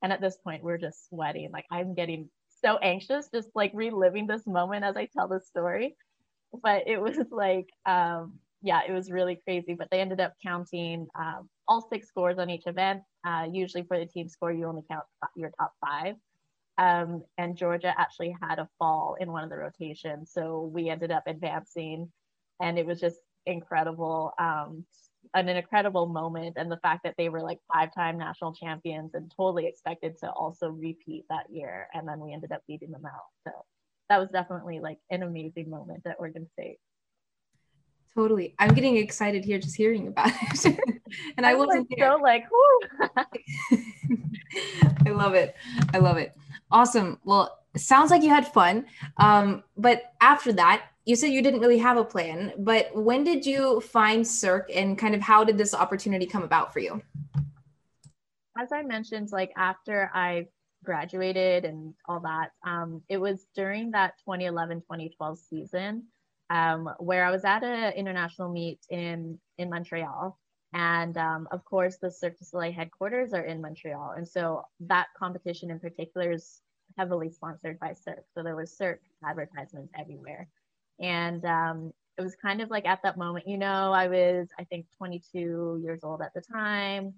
and 0.02 0.12
at 0.12 0.20
this 0.20 0.36
point, 0.36 0.64
we're 0.64 0.78
just 0.78 1.08
sweating. 1.08 1.50
Like 1.52 1.66
I'm 1.70 1.94
getting 1.94 2.28
so 2.62 2.78
anxious, 2.78 3.28
just 3.32 3.48
like 3.54 3.70
reliving 3.74 4.26
this 4.26 4.46
moment 4.46 4.84
as 4.84 4.96
I 4.96 5.08
tell 5.16 5.28
the 5.28 5.40
story. 5.40 5.96
But 6.62 6.84
it 6.86 7.00
was 7.00 7.18
like, 7.30 7.68
um, 7.86 8.34
yeah, 8.62 8.80
it 8.86 8.92
was 8.92 9.10
really 9.10 9.40
crazy. 9.44 9.74
But 9.74 9.88
they 9.90 10.00
ended 10.00 10.20
up 10.20 10.34
counting 10.42 11.06
um, 11.18 11.48
all 11.68 11.86
six 11.88 12.08
scores 12.08 12.38
on 12.38 12.50
each 12.50 12.66
event. 12.66 13.02
Uh, 13.24 13.46
usually 13.52 13.84
for 13.84 13.98
the 13.98 14.06
team 14.06 14.28
score, 14.28 14.52
you 14.52 14.66
only 14.66 14.82
count 14.90 15.04
your 15.36 15.50
top 15.58 15.72
five. 15.80 16.16
Um, 16.78 17.22
and 17.38 17.56
Georgia 17.56 17.94
actually 17.96 18.34
had 18.42 18.58
a 18.58 18.68
fall 18.78 19.16
in 19.20 19.30
one 19.30 19.44
of 19.44 19.50
the 19.50 19.56
rotations. 19.56 20.32
So 20.32 20.70
we 20.72 20.88
ended 20.88 21.10
up 21.10 21.24
advancing, 21.26 22.10
and 22.60 22.78
it 22.78 22.86
was 22.86 23.00
just 23.00 23.18
incredible. 23.46 24.32
Um, 24.38 24.84
an 25.34 25.48
incredible 25.48 26.06
moment 26.06 26.56
and 26.58 26.70
the 26.70 26.78
fact 26.78 27.02
that 27.04 27.14
they 27.16 27.28
were 27.28 27.40
like 27.40 27.58
five-time 27.72 28.18
national 28.18 28.52
champions 28.54 29.12
and 29.14 29.32
totally 29.36 29.66
expected 29.66 30.18
to 30.18 30.30
also 30.30 30.68
repeat 30.68 31.24
that 31.30 31.44
year 31.48 31.86
and 31.94 32.06
then 32.06 32.18
we 32.20 32.32
ended 32.32 32.52
up 32.52 32.60
beating 32.66 32.90
them 32.90 33.06
out. 33.06 33.30
So 33.46 33.52
that 34.08 34.18
was 34.18 34.28
definitely 34.30 34.80
like 34.80 34.98
an 35.10 35.22
amazing 35.22 35.70
moment 35.70 36.02
at 36.06 36.16
oregon 36.18 36.46
state. 36.52 36.78
Totally. 38.14 38.54
I'm 38.58 38.74
getting 38.74 38.96
excited 38.96 39.44
here 39.44 39.58
just 39.58 39.76
hearing 39.76 40.08
about 40.08 40.32
it. 40.34 40.78
And 41.36 41.44
i 41.44 41.52
wasn't 41.52 41.90
like, 41.90 42.00
so 42.00 42.16
like 42.22 42.44
i 45.06 45.10
love 45.10 45.34
it. 45.34 45.54
I 45.92 45.98
love 45.98 46.16
it 46.16 46.34
awesome 46.72 47.18
well 47.24 47.58
sounds 47.76 48.10
like 48.10 48.22
you 48.22 48.28
had 48.28 48.46
fun 48.46 48.84
um, 49.18 49.62
but 49.76 50.12
after 50.20 50.52
that 50.52 50.82
you 51.04 51.16
said 51.16 51.28
you 51.28 51.42
didn't 51.42 51.60
really 51.60 51.78
have 51.78 51.96
a 51.96 52.04
plan, 52.04 52.52
but 52.58 52.94
when 52.94 53.24
did 53.24 53.44
you 53.44 53.80
find 53.80 54.26
Cirque 54.26 54.70
and 54.72 54.96
kind 54.96 55.14
of 55.14 55.20
how 55.20 55.42
did 55.42 55.58
this 55.58 55.74
opportunity 55.74 56.26
come 56.26 56.42
about 56.42 56.72
for 56.72 56.78
you? 56.78 57.02
As 58.56 58.70
I 58.72 58.82
mentioned, 58.82 59.30
like 59.32 59.52
after 59.56 60.10
I 60.14 60.46
graduated 60.84 61.64
and 61.64 61.94
all 62.06 62.20
that, 62.20 62.50
um, 62.64 63.02
it 63.08 63.16
was 63.16 63.46
during 63.56 63.90
that 63.92 64.14
2011 64.24 64.82
2012 64.82 65.38
season 65.38 66.04
um, 66.50 66.88
where 66.98 67.24
I 67.24 67.30
was 67.30 67.44
at 67.44 67.64
an 67.64 67.94
international 67.94 68.52
meet 68.52 68.78
in, 68.88 69.38
in 69.58 69.70
Montreal. 69.70 70.38
And 70.74 71.16
um, 71.18 71.48
of 71.50 71.64
course, 71.64 71.96
the 72.00 72.10
Cirque 72.10 72.38
du 72.38 72.44
Soleil 72.44 72.72
headquarters 72.72 73.32
are 73.32 73.44
in 73.44 73.60
Montreal. 73.60 74.14
And 74.16 74.26
so 74.26 74.62
that 74.80 75.08
competition 75.18 75.70
in 75.70 75.80
particular 75.80 76.30
is 76.30 76.61
heavily 76.96 77.30
sponsored 77.30 77.78
by 77.78 77.92
Cirque. 77.92 78.24
So 78.34 78.42
there 78.42 78.56
was 78.56 78.76
Cirque 78.76 79.02
advertisements 79.24 79.92
everywhere. 79.98 80.48
And 81.00 81.44
um, 81.44 81.92
it 82.18 82.22
was 82.22 82.36
kind 82.36 82.60
of 82.60 82.70
like 82.70 82.86
at 82.86 83.02
that 83.02 83.16
moment, 83.16 83.48
you 83.48 83.58
know, 83.58 83.92
I 83.92 84.08
was, 84.08 84.48
I 84.58 84.64
think, 84.64 84.86
22 84.98 85.80
years 85.82 86.00
old 86.02 86.20
at 86.22 86.34
the 86.34 86.40
time. 86.40 87.14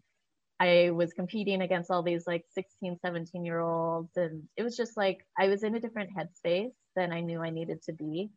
I 0.61 0.91
was 0.91 1.13
competing 1.13 1.63
against 1.63 1.91
all 1.91 2.03
these 2.03 2.27
like 2.27 2.45
16, 2.53 2.99
17 3.03 3.45
year 3.45 3.61
olds. 3.61 4.17
And 4.17 4.45
it 4.57 4.63
was 4.63 4.77
just 4.77 4.97
like 4.97 5.27
I 5.39 5.49
was 5.49 5.65
in 5.65 5.75
a 5.75 5.81
different 5.81 6.11
headspace 6.17 6.73
than 6.95 7.13
I 7.13 7.21
knew 7.21 7.41
I 7.41 7.51
needed 7.51 7.83
to 7.83 7.93
be 7.93 8.31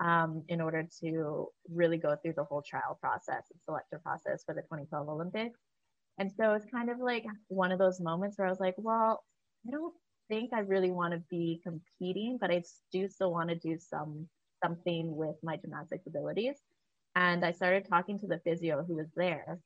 um, 0.00 0.42
in 0.48 0.60
order 0.60 0.86
to 1.00 1.48
really 1.72 1.98
go 1.98 2.16
through 2.16 2.34
the 2.36 2.44
whole 2.44 2.62
trial 2.62 2.98
process 3.00 3.44
and 3.50 3.60
selector 3.64 4.00
process 4.02 4.42
for 4.44 4.54
the 4.54 4.62
2012 4.62 5.08
Olympics. 5.08 5.60
And 6.18 6.30
so 6.32 6.52
it's 6.54 6.66
kind 6.66 6.90
of 6.90 6.98
like 6.98 7.24
one 7.48 7.72
of 7.72 7.78
those 7.78 8.00
moments 8.00 8.36
where 8.36 8.46
I 8.46 8.50
was 8.50 8.60
like, 8.60 8.74
well, 8.76 9.24
I 9.66 9.70
don't 9.70 9.94
think 10.28 10.52
I 10.52 10.60
really 10.60 10.90
want 10.90 11.12
to 11.14 11.22
be 11.30 11.60
competing, 11.62 12.38
but 12.40 12.50
I 12.50 12.62
do 12.92 13.08
still 13.08 13.32
want 13.32 13.50
to 13.50 13.56
do 13.56 13.78
some 13.78 14.28
something 14.62 15.14
with 15.16 15.36
my 15.42 15.56
gymnastics 15.56 16.06
abilities. 16.06 16.56
And 17.14 17.44
I 17.44 17.52
started 17.52 17.86
talking 17.88 18.18
to 18.20 18.26
the 18.26 18.40
physio 18.44 18.84
who 18.84 18.96
was 18.96 19.08
there 19.16 19.58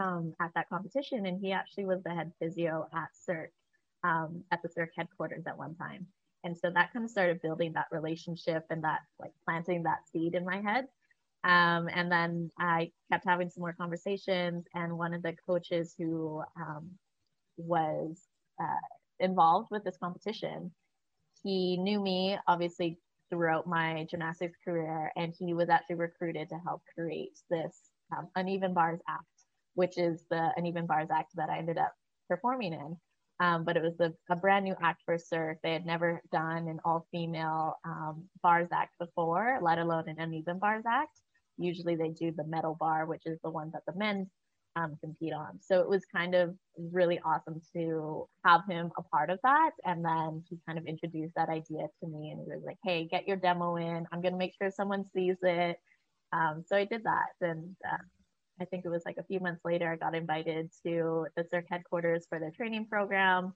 um, 0.00 0.34
at 0.40 0.52
that 0.54 0.68
competition. 0.68 1.26
And 1.26 1.40
he 1.40 1.52
actually 1.52 1.84
was 1.84 2.02
the 2.02 2.14
head 2.14 2.32
physio 2.40 2.88
at 2.94 3.08
Cirque, 3.14 3.52
um, 4.04 4.42
at 4.50 4.62
the 4.62 4.68
Cirque 4.68 4.92
headquarters 4.96 5.44
at 5.46 5.58
one 5.58 5.74
time. 5.74 6.06
And 6.44 6.56
so 6.56 6.70
that 6.70 6.92
kind 6.92 7.04
of 7.04 7.10
started 7.10 7.42
building 7.42 7.72
that 7.74 7.86
relationship 7.92 8.64
and 8.70 8.82
that 8.84 9.00
like 9.20 9.32
planting 9.44 9.84
that 9.84 10.08
seed 10.12 10.34
in 10.34 10.44
my 10.44 10.60
head. 10.60 10.86
Um, 11.44 11.88
and 11.92 12.10
then 12.10 12.50
I 12.58 12.92
kept 13.10 13.26
having 13.26 13.50
some 13.50 13.62
more 13.62 13.74
conversations. 13.78 14.64
And 14.74 14.98
one 14.98 15.14
of 15.14 15.22
the 15.22 15.36
coaches 15.46 15.94
who 15.98 16.42
um, 16.56 16.90
was 17.56 18.20
uh, 18.60 18.86
involved 19.22 19.68
with 19.70 19.84
this 19.84 19.96
competition, 19.96 20.70
he 21.42 21.76
knew 21.76 22.00
me, 22.00 22.36
obviously 22.46 22.98
throughout 23.30 23.66
my 23.66 24.06
gymnastics 24.10 24.58
career, 24.62 25.10
and 25.16 25.34
he 25.38 25.54
was 25.54 25.70
actually 25.70 25.96
recruited 25.96 26.50
to 26.50 26.58
help 26.64 26.82
create 26.94 27.38
this 27.48 27.90
um, 28.16 28.28
Uneven 28.36 28.74
Bars 28.74 29.00
Act, 29.08 29.24
which 29.74 29.96
is 29.96 30.22
the 30.30 30.50
Uneven 30.56 30.86
Bars 30.86 31.08
Act 31.10 31.32
that 31.36 31.48
I 31.48 31.58
ended 31.58 31.78
up 31.78 31.94
performing 32.28 32.74
in. 32.74 32.96
Um, 33.40 33.64
but 33.64 33.76
it 33.76 33.82
was 33.82 33.98
a, 33.98 34.12
a, 34.30 34.36
brand 34.36 34.64
new 34.64 34.76
act 34.80 35.02
for 35.04 35.18
Cirque. 35.18 35.58
They 35.64 35.72
had 35.72 35.86
never 35.86 36.22
done 36.30 36.68
an 36.68 36.78
all 36.84 37.08
female 37.10 37.74
um, 37.84 38.28
bars 38.40 38.68
act 38.72 38.92
before, 39.00 39.58
let 39.60 39.78
alone 39.78 40.08
an 40.08 40.20
uneven 40.20 40.58
bars 40.60 40.84
act. 40.86 41.18
Usually 41.58 41.96
they 41.96 42.10
do 42.10 42.30
the 42.30 42.44
metal 42.44 42.76
bar, 42.78 43.06
which 43.06 43.22
is 43.26 43.40
the 43.42 43.50
one 43.50 43.70
that 43.72 43.82
the 43.86 43.98
men 43.98 44.30
um, 44.76 44.96
compete 45.00 45.32
on. 45.32 45.58
So 45.60 45.80
it 45.80 45.88
was 45.88 46.04
kind 46.14 46.34
of 46.34 46.54
really 46.76 47.20
awesome 47.24 47.60
to 47.74 48.26
have 48.44 48.62
him 48.68 48.90
a 48.96 49.02
part 49.02 49.30
of 49.30 49.38
that. 49.42 49.72
And 49.84 50.04
then 50.04 50.42
he 50.48 50.58
kind 50.66 50.78
of 50.78 50.86
introduced 50.86 51.34
that 51.36 51.48
idea 51.48 51.86
to 52.00 52.08
me 52.08 52.30
and 52.30 52.40
he 52.40 52.50
was 52.50 52.62
like, 52.64 52.78
hey, 52.84 53.06
get 53.10 53.28
your 53.28 53.36
demo 53.36 53.76
in. 53.76 54.06
I'm 54.10 54.22
going 54.22 54.32
to 54.32 54.38
make 54.38 54.54
sure 54.60 54.70
someone 54.70 55.04
sees 55.14 55.36
it. 55.42 55.76
Um, 56.32 56.64
so 56.66 56.76
I 56.76 56.84
did 56.84 57.04
that. 57.04 57.32
And 57.40 57.76
uh, 57.86 58.02
I 58.60 58.64
think 58.64 58.84
it 58.84 58.88
was 58.90 59.02
like 59.04 59.18
a 59.18 59.24
few 59.24 59.40
months 59.40 59.60
later, 59.64 59.90
I 59.90 59.96
got 59.96 60.14
invited 60.14 60.70
to 60.86 61.26
the 61.36 61.44
Cirque 61.50 61.66
headquarters 61.68 62.26
for 62.28 62.38
their 62.38 62.50
training 62.50 62.86
program. 62.86 63.52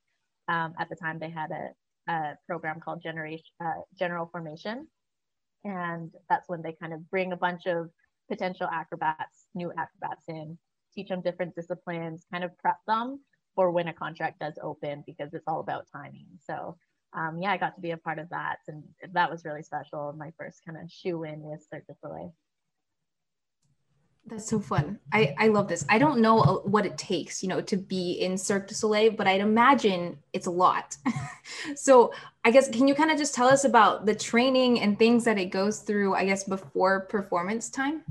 Um, 0.49 0.75
at 0.79 0.89
the 0.89 0.97
time, 0.97 1.19
they 1.19 1.31
had 1.31 1.51
a, 1.51 2.13
a 2.13 2.35
program 2.47 2.81
called 2.81 3.03
Generation 3.03 3.45
uh, 3.65 3.81
General 3.99 4.29
Formation. 4.31 4.87
And 5.65 6.13
that's 6.29 6.49
when 6.49 6.63
they 6.63 6.77
kind 6.81 6.93
of 6.93 7.11
bring 7.11 7.33
a 7.33 7.37
bunch 7.37 7.67
of 7.67 7.89
potential 8.29 8.69
acrobats, 8.71 9.47
new 9.55 9.73
acrobats 9.77 10.25
in 10.29 10.59
teach 10.97 11.09
them 11.09 11.21
different 11.21 11.55
disciplines, 11.55 12.27
kind 12.33 12.43
of 12.43 12.57
prep 12.59 12.79
them 12.89 13.21
for 13.55 13.71
when 13.71 13.89
a 13.89 13.93
contract 13.93 14.41
does 14.41 14.59
open 14.63 15.05
because 15.07 15.33
it's 15.35 15.47
all 15.47 15.61
about 15.61 15.87
timing. 15.93 16.27
So 16.45 16.77
um, 17.17 17.39
yeah, 17.41 17.53
I 17.53 17.57
got 17.57 17.75
to 17.77 17.81
be 17.81 17.93
a 17.93 17.97
part 17.97 18.19
of 18.19 18.29
that, 18.31 18.59
and 18.69 18.83
that 19.13 19.31
was 19.31 19.45
really 19.45 19.63
special. 19.63 20.15
My 20.19 20.33
first 20.39 20.61
kind 20.67 20.77
of 20.77 20.91
shoe 20.91 21.25
in 21.25 21.41
with 21.41 21.67
Cirque 21.71 21.87
du 21.87 21.95
Soleil. 22.03 22.35
That's 24.27 24.49
so 24.49 24.59
fun. 24.59 24.99
I, 25.13 25.35
I 25.39 25.49
love 25.49 25.69
this. 25.69 25.87
I 25.89 25.99
don't 25.99 26.21
know 26.21 26.41
uh, 26.41 26.55
what 26.57 26.85
it 26.85 26.99
takes, 26.99 27.45
you 27.45 27.49
know, 27.49 27.61
to 27.63 27.77
be 27.77 28.15
in 28.15 28.37
Cirque 28.37 28.67
du 28.67 28.75
Soleil, 28.75 29.13
but 29.13 29.29
I'd 29.29 29.41
imagine 29.41 30.19
it's 30.33 30.49
a 30.49 30.51
lot. 30.51 30.97
so 31.77 32.13
I 32.45 32.51
guess 32.51 32.69
can 32.69 32.89
you 32.89 32.95
kind 32.97 33.13
of 33.13 33.19
just 33.19 33.37
tell 33.37 33.47
us 33.47 33.65
about 33.65 34.05
the 34.05 34.17
training 34.17 34.81
and 34.81 34.99
things 34.99 35.23
that 35.25 35.39
it 35.39 35.47
goes 35.47 35.79
through, 35.79 36.17
I 36.17 36.25
guess, 36.25 36.43
before 36.43 37.03
performance 37.03 37.71
time? 37.71 38.03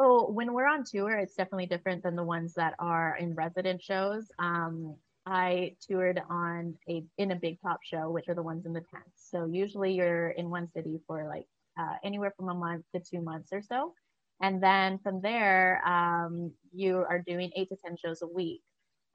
So 0.00 0.30
when 0.30 0.52
we're 0.52 0.68
on 0.68 0.84
tour, 0.84 1.18
it's 1.18 1.34
definitely 1.34 1.66
different 1.66 2.02
than 2.02 2.16
the 2.16 2.24
ones 2.24 2.54
that 2.54 2.74
are 2.78 3.16
in 3.16 3.34
resident 3.34 3.82
shows. 3.82 4.26
Um, 4.38 4.96
I 5.24 5.76
toured 5.86 6.20
on 6.28 6.74
a 6.88 7.04
in 7.18 7.30
a 7.30 7.36
big 7.36 7.60
top 7.60 7.80
show, 7.84 8.10
which 8.10 8.28
are 8.28 8.34
the 8.34 8.42
ones 8.42 8.66
in 8.66 8.72
the 8.72 8.80
tents. 8.80 9.28
So 9.30 9.46
usually 9.46 9.92
you're 9.92 10.30
in 10.30 10.50
one 10.50 10.68
city 10.74 11.00
for 11.06 11.28
like 11.28 11.46
uh, 11.78 11.94
anywhere 12.02 12.32
from 12.36 12.48
a 12.48 12.54
month 12.54 12.84
to 12.94 13.00
two 13.00 13.22
months 13.22 13.50
or 13.52 13.62
so. 13.62 13.94
And 14.40 14.60
then 14.60 14.98
from 14.98 15.20
there, 15.20 15.86
um, 15.86 16.52
you 16.72 16.96
are 17.08 17.20
doing 17.20 17.52
eight 17.54 17.68
to 17.68 17.76
10 17.84 17.96
shows 17.96 18.22
a 18.22 18.26
week 18.26 18.62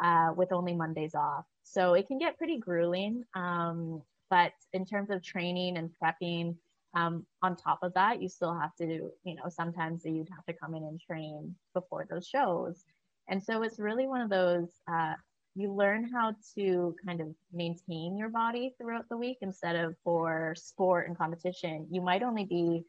uh, 0.01 0.31
with 0.35 0.53
only 0.53 0.73
Mondays 0.73 1.15
off. 1.15 1.43
So 1.63 1.95
it 1.95 2.07
can 2.07 2.17
get 2.17 2.37
pretty 2.37 2.59
grueling. 2.59 3.23
Um, 3.35 4.01
but 4.29 4.53
in 4.71 4.85
terms 4.85 5.09
of 5.09 5.21
training 5.21 5.77
and 5.77 5.89
prepping, 6.01 6.55
um, 6.97 7.25
on 7.43 7.55
top 7.55 7.79
of 7.83 7.93
that, 7.93 8.21
you 8.21 8.29
still 8.29 8.57
have 8.57 8.75
to, 8.77 9.11
you 9.23 9.35
know, 9.35 9.49
sometimes 9.49 10.03
you'd 10.03 10.29
have 10.35 10.45
to 10.45 10.53
come 10.53 10.73
in 10.73 10.83
and 10.83 10.99
train 10.99 11.55
before 11.73 12.07
those 12.09 12.27
shows. 12.27 12.83
And 13.29 13.43
so 13.43 13.61
it's 13.61 13.79
really 13.79 14.07
one 14.07 14.21
of 14.21 14.29
those, 14.29 14.69
uh, 14.91 15.13
you 15.55 15.73
learn 15.73 16.09
how 16.11 16.33
to 16.55 16.95
kind 17.05 17.21
of 17.21 17.27
maintain 17.53 18.17
your 18.17 18.29
body 18.29 18.73
throughout 18.77 19.05
the 19.09 19.17
week 19.17 19.37
instead 19.41 19.75
of 19.75 19.95
for 20.03 20.55
sport 20.57 21.07
and 21.07 21.17
competition. 21.17 21.87
You 21.91 22.01
might 22.01 22.23
only 22.23 22.45
be 22.45 22.83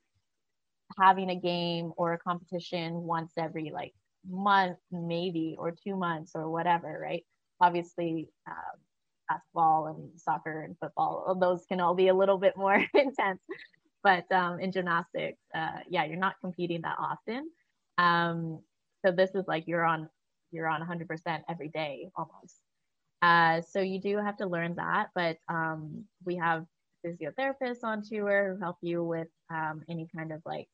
having 0.98 1.30
a 1.30 1.36
game 1.36 1.92
or 1.96 2.14
a 2.14 2.18
competition 2.18 2.94
once 3.02 3.32
every 3.36 3.70
like 3.74 3.92
month 4.28 4.78
maybe 4.90 5.54
or 5.58 5.72
two 5.72 5.96
months 5.96 6.32
or 6.34 6.50
whatever 6.50 6.98
right 7.02 7.24
obviously 7.60 8.28
uh, 8.48 8.76
basketball 9.28 9.86
and 9.88 10.18
soccer 10.18 10.62
and 10.62 10.76
football 10.78 11.36
those 11.40 11.64
can 11.66 11.80
all 11.80 11.94
be 11.94 12.08
a 12.08 12.14
little 12.14 12.38
bit 12.38 12.56
more 12.56 12.74
intense 12.94 13.40
but 14.02 14.31
um, 14.33 14.61
in 14.61 14.73
gymnastics 14.73 15.38
uh, 15.55 15.81
yeah 15.88 16.05
you're 16.05 16.17
not 16.17 16.35
competing 16.40 16.83
that 16.83 16.97
often 16.99 17.49
um, 17.99 18.61
so 19.05 19.12
this 19.12 19.35
is 19.35 19.45
like 19.49 19.67
you're 19.67 19.85
on 19.85 20.09
you're 20.50 20.69
on 20.69 20.81
100% 20.81 21.40
every 21.49 21.69
day 21.69 22.09
almost 22.17 22.61
uh, 23.23 23.61
so 23.61 23.81
you 23.81 24.00
do 24.00 24.17
have 24.19 24.37
to 24.37 24.47
learn 24.47 24.75
that 24.76 25.09
but 25.14 25.37
um, 25.49 26.05
we 26.25 26.37
have 26.37 26.64
physiotherapists 27.05 27.85
on 27.85 28.02
tour 28.02 28.55
who 28.55 28.61
help 28.62 28.76
you 28.81 29.02
with 29.05 29.28
um, 29.50 29.83
any 29.88 30.09
kind 30.14 30.33
of 30.33 30.40
like 30.45 30.69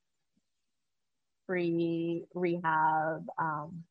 free 1.47 2.25
rehab, 2.35 3.27
um, 3.39 3.85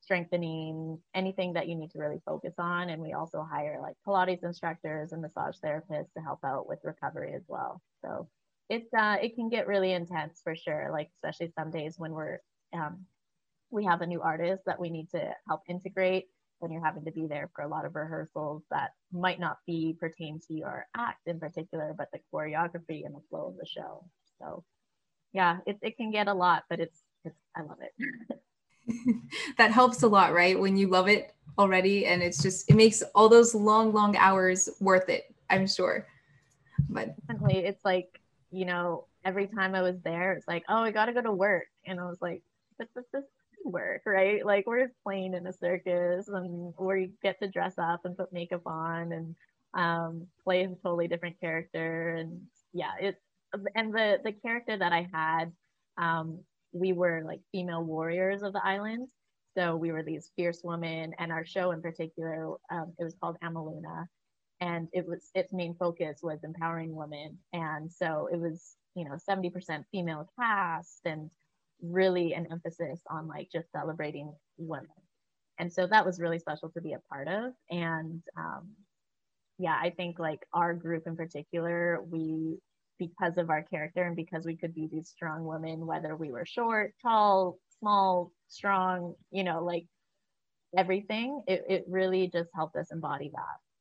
strengthening, 0.00 0.98
anything 1.14 1.52
that 1.52 1.68
you 1.68 1.74
need 1.74 1.90
to 1.92 1.98
really 1.98 2.20
focus 2.24 2.54
on. 2.58 2.90
And 2.90 3.00
we 3.00 3.12
also 3.12 3.46
hire 3.48 3.78
like 3.80 3.96
Pilates 4.06 4.44
instructors 4.44 5.12
and 5.12 5.22
massage 5.22 5.56
therapists 5.64 6.12
to 6.16 6.22
help 6.22 6.40
out 6.44 6.68
with 6.68 6.80
recovery 6.84 7.32
as 7.34 7.42
well. 7.48 7.80
So 8.04 8.28
it's 8.72 8.92
uh, 8.94 9.16
it 9.20 9.34
can 9.34 9.50
get 9.50 9.66
really 9.66 9.92
intense 9.92 10.40
for 10.42 10.56
sure. 10.56 10.88
Like 10.90 11.10
especially 11.16 11.52
some 11.58 11.70
days 11.70 11.96
when 11.98 12.12
we're 12.12 12.38
um, 12.72 13.04
we 13.70 13.84
have 13.84 14.00
a 14.00 14.06
new 14.06 14.22
artist 14.22 14.62
that 14.64 14.80
we 14.80 14.88
need 14.88 15.10
to 15.10 15.34
help 15.46 15.60
integrate. 15.68 16.28
Then 16.60 16.70
you're 16.70 16.84
having 16.84 17.04
to 17.04 17.12
be 17.12 17.26
there 17.26 17.50
for 17.54 17.62
a 17.62 17.68
lot 17.68 17.84
of 17.84 17.94
rehearsals 17.94 18.62
that 18.70 18.92
might 19.12 19.40
not 19.40 19.58
be 19.66 19.96
pertain 20.00 20.40
to 20.46 20.54
your 20.54 20.86
act 20.96 21.26
in 21.26 21.38
particular, 21.38 21.94
but 21.96 22.08
the 22.12 22.20
choreography 22.32 23.04
and 23.04 23.14
the 23.14 23.22
flow 23.28 23.48
of 23.48 23.56
the 23.56 23.66
show. 23.66 24.04
So 24.40 24.64
yeah, 25.32 25.58
it, 25.66 25.78
it 25.82 25.96
can 25.96 26.10
get 26.10 26.28
a 26.28 26.34
lot, 26.34 26.64
but 26.70 26.80
it's, 26.80 27.02
it's 27.24 27.36
I 27.56 27.62
love 27.62 27.78
it. 27.80 28.38
that 29.58 29.70
helps 29.70 30.02
a 30.02 30.08
lot, 30.08 30.32
right? 30.32 30.58
When 30.58 30.76
you 30.76 30.88
love 30.88 31.08
it 31.08 31.34
already 31.58 32.06
and 32.06 32.22
it's 32.22 32.42
just 32.42 32.70
it 32.70 32.74
makes 32.74 33.02
all 33.14 33.28
those 33.28 33.54
long, 33.54 33.92
long 33.92 34.16
hours 34.16 34.68
worth 34.80 35.08
it, 35.08 35.34
I'm 35.50 35.66
sure. 35.66 36.06
But 36.88 37.14
definitely 37.26 37.64
it's 37.64 37.84
like, 37.84 38.21
you 38.52 38.64
know, 38.66 39.06
every 39.24 39.46
time 39.48 39.74
I 39.74 39.82
was 39.82 39.96
there, 40.04 40.34
it's 40.34 40.46
like, 40.46 40.64
oh, 40.68 40.82
I 40.82 40.90
gotta 40.90 41.12
go 41.12 41.22
to 41.22 41.32
work. 41.32 41.66
And 41.86 41.98
I 41.98 42.04
was 42.04 42.18
like, 42.20 42.42
but 42.78 42.88
this 42.94 43.06
is 43.14 43.24
work, 43.64 44.02
right? 44.06 44.44
Like 44.44 44.66
we're 44.66 44.92
playing 45.04 45.34
in 45.34 45.46
a 45.46 45.52
circus 45.52 46.28
and 46.28 46.74
you 46.78 47.12
get 47.22 47.40
to 47.40 47.48
dress 47.48 47.74
up 47.78 48.00
and 48.04 48.16
put 48.16 48.32
makeup 48.32 48.62
on 48.66 49.12
and 49.12 49.34
um, 49.74 50.26
play 50.44 50.64
a 50.64 50.68
totally 50.82 51.08
different 51.08 51.40
character. 51.40 52.10
And 52.10 52.42
yeah, 52.72 52.92
it's 53.00 53.20
and 53.74 53.94
the 53.94 54.18
the 54.24 54.32
character 54.32 54.76
that 54.76 54.92
I 54.92 55.08
had, 55.12 55.52
um, 55.98 56.40
we 56.72 56.92
were 56.92 57.22
like 57.24 57.40
female 57.52 57.84
warriors 57.84 58.42
of 58.42 58.52
the 58.52 58.64
island. 58.64 59.08
So 59.56 59.76
we 59.76 59.92
were 59.92 60.02
these 60.02 60.30
fierce 60.34 60.62
women, 60.64 61.12
and 61.18 61.30
our 61.30 61.44
show 61.44 61.72
in 61.72 61.82
particular, 61.82 62.54
um, 62.70 62.94
it 62.98 63.04
was 63.04 63.14
called 63.20 63.36
Amaluna, 63.44 64.06
and 64.62 64.86
it 64.92 65.06
was 65.08 65.28
its 65.34 65.52
main 65.52 65.74
focus 65.74 66.20
was 66.22 66.44
empowering 66.44 66.94
women. 66.94 67.36
And 67.52 67.90
so 67.90 68.28
it 68.32 68.38
was, 68.38 68.76
you 68.94 69.04
know, 69.04 69.16
70% 69.28 69.84
female 69.90 70.28
cast, 70.38 71.00
and 71.04 71.30
really 71.82 72.32
an 72.32 72.46
emphasis 72.48 73.00
on 73.10 73.26
like 73.26 73.48
just 73.52 73.72
celebrating 73.72 74.32
women. 74.56 74.86
And 75.58 75.72
so 75.72 75.88
that 75.88 76.06
was 76.06 76.20
really 76.20 76.38
special 76.38 76.70
to 76.70 76.80
be 76.80 76.92
a 76.92 77.02
part 77.10 77.26
of. 77.26 77.52
And 77.70 78.22
um, 78.38 78.68
yeah, 79.58 79.76
I 79.82 79.90
think 79.90 80.20
like 80.20 80.46
our 80.52 80.74
group 80.74 81.08
in 81.08 81.16
particular, 81.16 82.00
we 82.08 82.58
because 83.00 83.38
of 83.38 83.50
our 83.50 83.64
character 83.64 84.04
and 84.04 84.14
because 84.14 84.46
we 84.46 84.56
could 84.56 84.76
be 84.76 84.86
these 84.86 85.08
strong 85.08 85.44
women, 85.44 85.86
whether 85.86 86.14
we 86.14 86.30
were 86.30 86.46
short, 86.46 86.94
tall, 87.02 87.58
small, 87.80 88.30
strong, 88.46 89.14
you 89.32 89.42
know, 89.42 89.64
like 89.64 89.86
everything, 90.78 91.42
it, 91.48 91.64
it 91.68 91.84
really 91.88 92.30
just 92.32 92.50
helped 92.54 92.76
us 92.76 92.92
embody 92.92 93.28
that. 93.34 93.71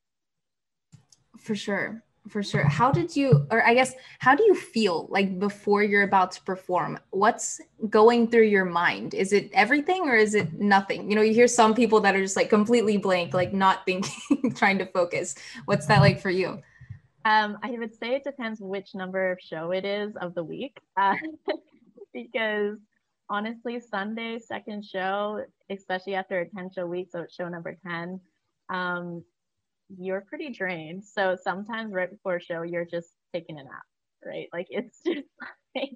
For 1.41 1.55
sure. 1.55 2.03
For 2.27 2.43
sure. 2.43 2.63
How 2.63 2.91
did 2.91 3.15
you, 3.15 3.47
or 3.49 3.65
I 3.65 3.73
guess, 3.73 3.95
how 4.19 4.35
do 4.35 4.43
you 4.43 4.53
feel 4.53 5.07
like 5.09 5.39
before 5.39 5.81
you're 5.81 6.03
about 6.03 6.31
to 6.33 6.41
perform? 6.43 6.99
What's 7.09 7.59
going 7.89 8.27
through 8.27 8.43
your 8.43 8.63
mind? 8.63 9.15
Is 9.15 9.33
it 9.33 9.49
everything 9.53 10.03
or 10.03 10.15
is 10.15 10.35
it 10.35 10.53
nothing? 10.53 11.09
You 11.09 11.15
know, 11.15 11.23
you 11.23 11.33
hear 11.33 11.47
some 11.47 11.73
people 11.73 11.99
that 12.01 12.15
are 12.15 12.21
just 12.21 12.35
like 12.35 12.49
completely 12.49 12.97
blank, 12.97 13.33
like 13.33 13.53
not 13.53 13.85
thinking, 13.85 14.51
trying 14.55 14.77
to 14.77 14.85
focus. 14.85 15.33
What's 15.65 15.87
that 15.87 16.01
like 16.01 16.21
for 16.21 16.29
you? 16.29 16.61
Um, 17.25 17.57
I 17.63 17.71
would 17.71 17.93
say 17.95 18.15
it 18.15 18.23
depends 18.23 18.59
which 18.61 18.95
number 18.95 19.31
of 19.31 19.39
show 19.39 19.71
it 19.71 19.85
is 19.85 20.15
of 20.15 20.33
the 20.33 20.43
week, 20.43 20.79
uh, 20.97 21.15
because 22.13 22.77
honestly, 23.29 23.79
Sunday 23.79 24.39
second 24.39 24.85
show, 24.85 25.43
especially 25.69 26.15
after 26.15 26.39
a 26.39 26.49
ten 26.49 26.71
show 26.71 26.87
week, 26.87 27.09
so 27.11 27.21
it's 27.21 27.35
show 27.35 27.47
number 27.47 27.77
ten, 27.85 28.19
um, 28.69 29.23
you're 29.97 30.21
pretty 30.21 30.49
drained. 30.49 31.03
So 31.03 31.37
sometimes 31.41 31.93
right 31.93 32.09
before 32.09 32.39
show, 32.39 32.61
you're 32.61 32.85
just 32.85 33.09
taking 33.33 33.59
a 33.59 33.63
nap, 33.63 33.83
right? 34.25 34.47
Like 34.53 34.67
it's 34.71 34.99
just 35.05 35.27
like, 35.75 35.91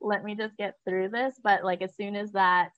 let 0.00 0.24
me 0.24 0.34
just 0.34 0.56
get 0.56 0.74
through 0.88 1.10
this. 1.10 1.34
But 1.42 1.64
like 1.64 1.82
as 1.82 1.94
soon 1.96 2.16
as 2.16 2.32
that 2.32 2.70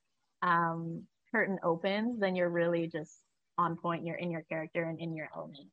um, 0.42 1.02
curtain 1.33 1.59
opens, 1.62 2.20
then 2.20 2.37
you're 2.37 2.50
really 2.50 2.87
just 2.87 3.18
on 3.57 3.76
point. 3.76 4.04
You're 4.04 4.16
in 4.16 4.31
your 4.31 4.42
character 4.42 4.85
and 4.85 5.00
in 5.00 5.14
your 5.14 5.28
element. 5.35 5.68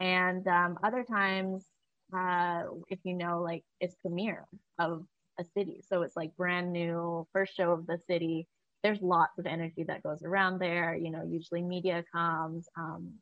And 0.00 0.46
um, 0.46 0.78
other 0.84 1.04
times, 1.04 1.64
uh, 2.14 2.62
if 2.88 2.98
you 3.04 3.14
know, 3.14 3.42
like 3.42 3.64
it's 3.80 3.96
premiere 3.96 4.46
of 4.78 5.04
a 5.38 5.44
city. 5.44 5.82
So 5.88 6.02
it's 6.02 6.16
like 6.16 6.36
brand 6.36 6.72
new, 6.72 7.26
first 7.32 7.56
show 7.56 7.72
of 7.72 7.86
the 7.86 7.98
city. 8.06 8.46
There's 8.82 9.00
lots 9.02 9.38
of 9.38 9.46
energy 9.46 9.84
that 9.84 10.02
goes 10.02 10.22
around 10.22 10.60
there. 10.60 10.94
You 10.94 11.10
know, 11.10 11.24
usually 11.26 11.62
media 11.62 12.04
comes. 12.12 12.68
Um, 12.76 13.14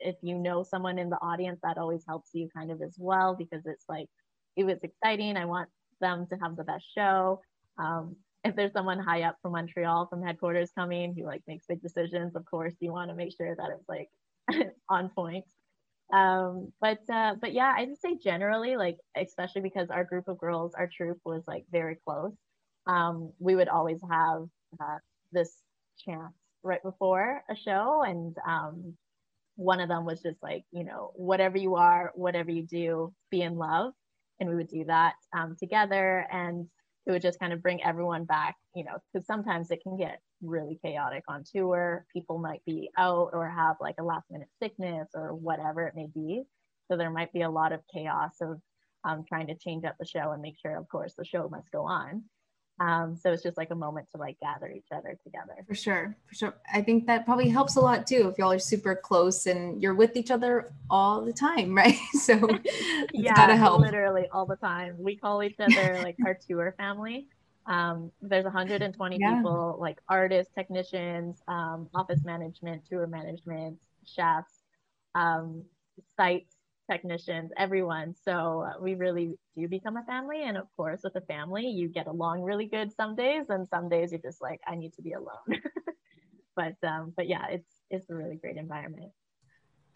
if 0.00 0.16
you 0.22 0.36
know 0.38 0.62
someone 0.62 0.98
in 0.98 1.10
the 1.10 1.18
audience, 1.22 1.60
that 1.62 1.78
always 1.78 2.04
helps 2.06 2.30
you 2.32 2.48
kind 2.56 2.70
of 2.70 2.82
as 2.82 2.94
well 2.98 3.34
because 3.34 3.62
it's 3.66 3.84
like, 3.88 4.08
it 4.56 4.64
was 4.64 4.78
exciting. 4.82 5.36
I 5.36 5.44
want 5.44 5.68
them 6.00 6.26
to 6.30 6.36
have 6.36 6.56
the 6.56 6.64
best 6.64 6.84
show. 6.96 7.40
Um, 7.78 8.16
if 8.44 8.54
there's 8.56 8.72
someone 8.72 8.98
high 8.98 9.22
up 9.22 9.36
from 9.42 9.52
Montreal 9.52 10.06
from 10.06 10.22
headquarters 10.22 10.70
coming 10.76 11.14
who 11.16 11.24
like 11.24 11.42
makes 11.46 11.66
big 11.66 11.82
decisions, 11.82 12.34
of 12.36 12.44
course 12.44 12.74
you 12.80 12.92
want 12.92 13.10
to 13.10 13.16
make 13.16 13.34
sure 13.36 13.54
that 13.54 13.70
it's 13.70 13.88
like 13.88 14.08
on 14.88 15.08
point 15.10 15.44
um 16.12 16.72
but 16.80 16.98
uh 17.12 17.34
but 17.40 17.52
yeah 17.52 17.74
i 17.76 17.84
would 17.84 18.00
say 18.00 18.16
generally 18.16 18.76
like 18.76 18.96
especially 19.16 19.60
because 19.60 19.90
our 19.90 20.04
group 20.04 20.26
of 20.26 20.38
girls 20.38 20.72
our 20.74 20.88
troupe 20.88 21.20
was 21.24 21.42
like 21.46 21.64
very 21.70 21.96
close 22.06 22.32
um 22.86 23.30
we 23.38 23.54
would 23.54 23.68
always 23.68 24.00
have 24.10 24.44
uh, 24.80 24.96
this 25.32 25.52
chance 25.98 26.32
right 26.62 26.82
before 26.82 27.42
a 27.50 27.54
show 27.54 28.02
and 28.06 28.34
um 28.46 28.94
one 29.58 29.80
of 29.80 29.88
them 29.88 30.04
was 30.04 30.22
just 30.22 30.42
like 30.42 30.64
you 30.72 30.84
know 30.84 31.12
whatever 31.14 31.58
you 31.58 31.74
are 31.74 32.12
whatever 32.14 32.50
you 32.50 32.62
do 32.62 33.12
be 33.30 33.42
in 33.42 33.56
love 33.56 33.92
and 34.40 34.48
we 34.48 34.54
would 34.54 34.68
do 34.68 34.84
that 34.84 35.14
um, 35.36 35.56
together 35.58 36.26
and 36.32 36.66
it 37.06 37.10
would 37.10 37.22
just 37.22 37.40
kind 37.40 37.52
of 37.52 37.62
bring 37.62 37.82
everyone 37.82 38.24
back 38.24 38.56
you 38.74 38.84
know 38.84 38.96
because 39.12 39.26
sometimes 39.26 39.70
it 39.70 39.82
can 39.82 39.96
get 39.96 40.20
really 40.42 40.78
chaotic 40.84 41.24
on 41.28 41.44
tour. 41.44 42.06
People 42.12 42.38
might 42.38 42.64
be 42.64 42.90
out 42.96 43.30
or 43.32 43.48
have 43.48 43.76
like 43.80 43.96
a 43.98 44.04
last 44.04 44.30
minute 44.30 44.48
sickness 44.60 45.08
or 45.14 45.34
whatever 45.34 45.86
it 45.86 45.94
may 45.94 46.08
be. 46.14 46.42
So 46.90 46.96
there 46.96 47.10
might 47.10 47.32
be 47.32 47.42
a 47.42 47.50
lot 47.50 47.72
of 47.72 47.80
chaos 47.92 48.36
of 48.40 48.60
um, 49.04 49.24
trying 49.28 49.46
to 49.48 49.54
change 49.54 49.84
up 49.84 49.96
the 49.98 50.06
show 50.06 50.32
and 50.32 50.42
make 50.42 50.56
sure, 50.60 50.76
of 50.76 50.88
course, 50.88 51.14
the 51.16 51.24
show 51.24 51.48
must 51.48 51.70
go 51.70 51.84
on. 51.84 52.24
Um, 52.80 53.16
so 53.16 53.32
it's 53.32 53.42
just 53.42 53.56
like 53.56 53.70
a 53.70 53.74
moment 53.74 54.06
to 54.14 54.20
like 54.20 54.38
gather 54.40 54.68
each 54.68 54.86
other 54.92 55.18
together. 55.24 55.64
For 55.66 55.74
sure, 55.74 56.16
for 56.26 56.34
sure. 56.34 56.54
I 56.72 56.80
think 56.80 57.06
that 57.06 57.24
probably 57.24 57.48
helps 57.48 57.76
a 57.76 57.80
lot 57.80 58.06
too 58.06 58.28
if 58.28 58.38
y'all 58.38 58.52
are 58.52 58.58
super 58.58 58.94
close 58.94 59.46
and 59.46 59.82
you're 59.82 59.94
with 59.94 60.16
each 60.16 60.30
other 60.30 60.72
all 60.88 61.24
the 61.24 61.32
time, 61.32 61.74
right? 61.76 61.98
So 62.12 62.34
yeah, 63.12 63.34
gotta 63.34 63.56
help. 63.56 63.80
Literally 63.80 64.28
all 64.32 64.46
the 64.46 64.56
time. 64.56 64.94
We 64.98 65.16
call 65.16 65.42
each 65.42 65.58
other 65.58 66.00
like 66.02 66.16
our 66.24 66.38
tour 66.48 66.74
family. 66.76 67.28
Um, 67.66 68.10
there's 68.22 68.44
120 68.44 69.18
yeah. 69.18 69.36
people, 69.36 69.76
like 69.78 69.98
artists, 70.08 70.52
technicians, 70.54 71.42
um, 71.48 71.88
office 71.94 72.24
management, 72.24 72.82
tour 72.88 73.06
management, 73.06 73.76
chefs, 74.06 74.62
um, 75.14 75.64
sites 76.16 76.57
technicians, 76.90 77.50
everyone. 77.56 78.14
So 78.24 78.66
uh, 78.66 78.80
we 78.80 78.94
really 78.94 79.34
do 79.56 79.68
become 79.68 79.96
a 79.96 80.04
family. 80.04 80.42
And 80.42 80.56
of 80.56 80.66
course, 80.76 81.00
with 81.04 81.16
a 81.16 81.20
family, 81.22 81.66
you 81.66 81.88
get 81.88 82.06
along 82.06 82.42
really 82.42 82.66
good 82.66 82.92
some 82.92 83.14
days, 83.14 83.46
and 83.48 83.68
some 83.68 83.88
days 83.88 84.12
you're 84.12 84.20
just 84.20 84.40
like, 84.40 84.60
I 84.66 84.74
need 84.76 84.94
to 84.94 85.02
be 85.02 85.12
alone. 85.12 85.62
but 86.56 86.74
um, 86.86 87.12
but 87.16 87.28
yeah, 87.28 87.46
it's 87.50 87.70
it's 87.90 88.10
a 88.10 88.14
really 88.14 88.36
great 88.36 88.56
environment. 88.56 89.12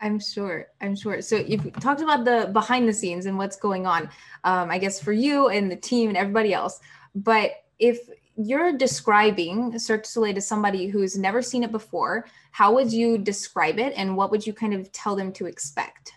I'm 0.00 0.18
sure. 0.18 0.66
I'm 0.81 0.96
sure. 0.96 1.22
So 1.22 1.37
you've 1.37 1.72
talked 1.74 2.00
about 2.00 2.24
the 2.24 2.50
behind 2.52 2.88
the 2.88 2.92
scenes 2.92 3.26
and 3.26 3.38
what's 3.38 3.57
going 3.57 3.87
on. 3.87 4.11
Um, 4.44 4.70
I 4.70 4.78
guess 4.78 5.00
for 5.00 5.12
you 5.12 5.48
and 5.48 5.70
the 5.70 5.76
team 5.76 6.09
and 6.09 6.16
everybody 6.16 6.52
else. 6.52 6.81
But 7.14 7.52
if 7.78 7.98
you're 8.37 8.72
describing 8.76 9.78
Cirque 9.78 10.05
du 10.05 10.09
Soleil 10.09 10.35
to 10.35 10.40
somebody 10.40 10.88
who's 10.88 11.16
never 11.16 11.42
seen 11.42 11.62
it 11.62 11.70
before, 11.70 12.26
how 12.50 12.74
would 12.74 12.92
you 12.92 13.18
describe 13.18 13.78
it, 13.78 13.92
and 13.96 14.16
what 14.16 14.31
would 14.31 14.46
you 14.46 14.52
kind 14.52 14.74
of 14.74 14.90
tell 14.92 15.14
them 15.14 15.33
to 15.35 15.46
expect? 15.46 16.12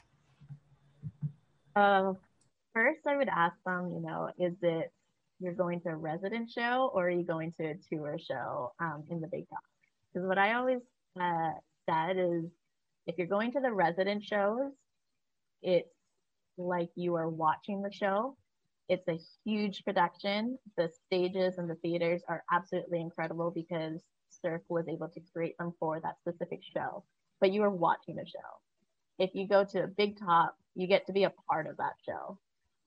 Uh, 1.75 2.13
first, 2.73 3.01
I 3.07 3.17
would 3.17 3.29
ask 3.29 3.55
them, 3.65 3.91
you 3.93 4.01
know, 4.01 4.29
is 4.39 4.55
it 4.61 4.91
you're 5.39 5.53
going 5.53 5.81
to 5.81 5.89
a 5.89 5.95
resident 5.95 6.49
show 6.49 6.89
or 6.93 7.07
are 7.07 7.09
you 7.09 7.23
going 7.23 7.51
to 7.59 7.65
a 7.65 7.75
tour 7.89 8.17
show 8.17 8.71
um, 8.79 9.03
in 9.09 9.19
the 9.19 9.27
Big 9.27 9.49
Top? 9.49 9.59
Because 10.13 10.27
what 10.27 10.37
I 10.37 10.53
always 10.53 10.79
uh, 11.19 11.51
said 11.89 12.17
is 12.17 12.45
if 13.07 13.17
you're 13.17 13.27
going 13.27 13.51
to 13.53 13.59
the 13.59 13.71
resident 13.71 14.23
shows, 14.23 14.71
it's 15.61 15.89
like 16.57 16.89
you 16.95 17.15
are 17.15 17.29
watching 17.29 17.81
the 17.81 17.91
show. 17.91 18.37
It's 18.87 19.07
a 19.07 19.19
huge 19.43 19.83
production. 19.83 20.57
The 20.77 20.89
stages 21.05 21.57
and 21.57 21.69
the 21.69 21.75
theaters 21.75 22.21
are 22.29 22.43
absolutely 22.51 23.01
incredible 23.01 23.51
because 23.51 24.01
Cirque 24.29 24.63
was 24.69 24.87
able 24.87 25.09
to 25.09 25.19
create 25.33 25.57
them 25.57 25.73
for 25.79 25.99
that 25.99 26.15
specific 26.19 26.61
show. 26.63 27.03
But 27.41 27.51
you 27.51 27.63
are 27.63 27.69
watching 27.69 28.15
the 28.15 28.25
show. 28.25 28.64
If 29.17 29.31
you 29.33 29.47
go 29.47 29.63
to 29.63 29.83
a 29.83 29.87
big 29.87 30.19
top, 30.19 30.57
you 30.75 30.87
get 30.87 31.05
to 31.07 31.13
be 31.13 31.23
a 31.23 31.33
part 31.49 31.67
of 31.67 31.77
that 31.77 31.93
show. 32.05 32.37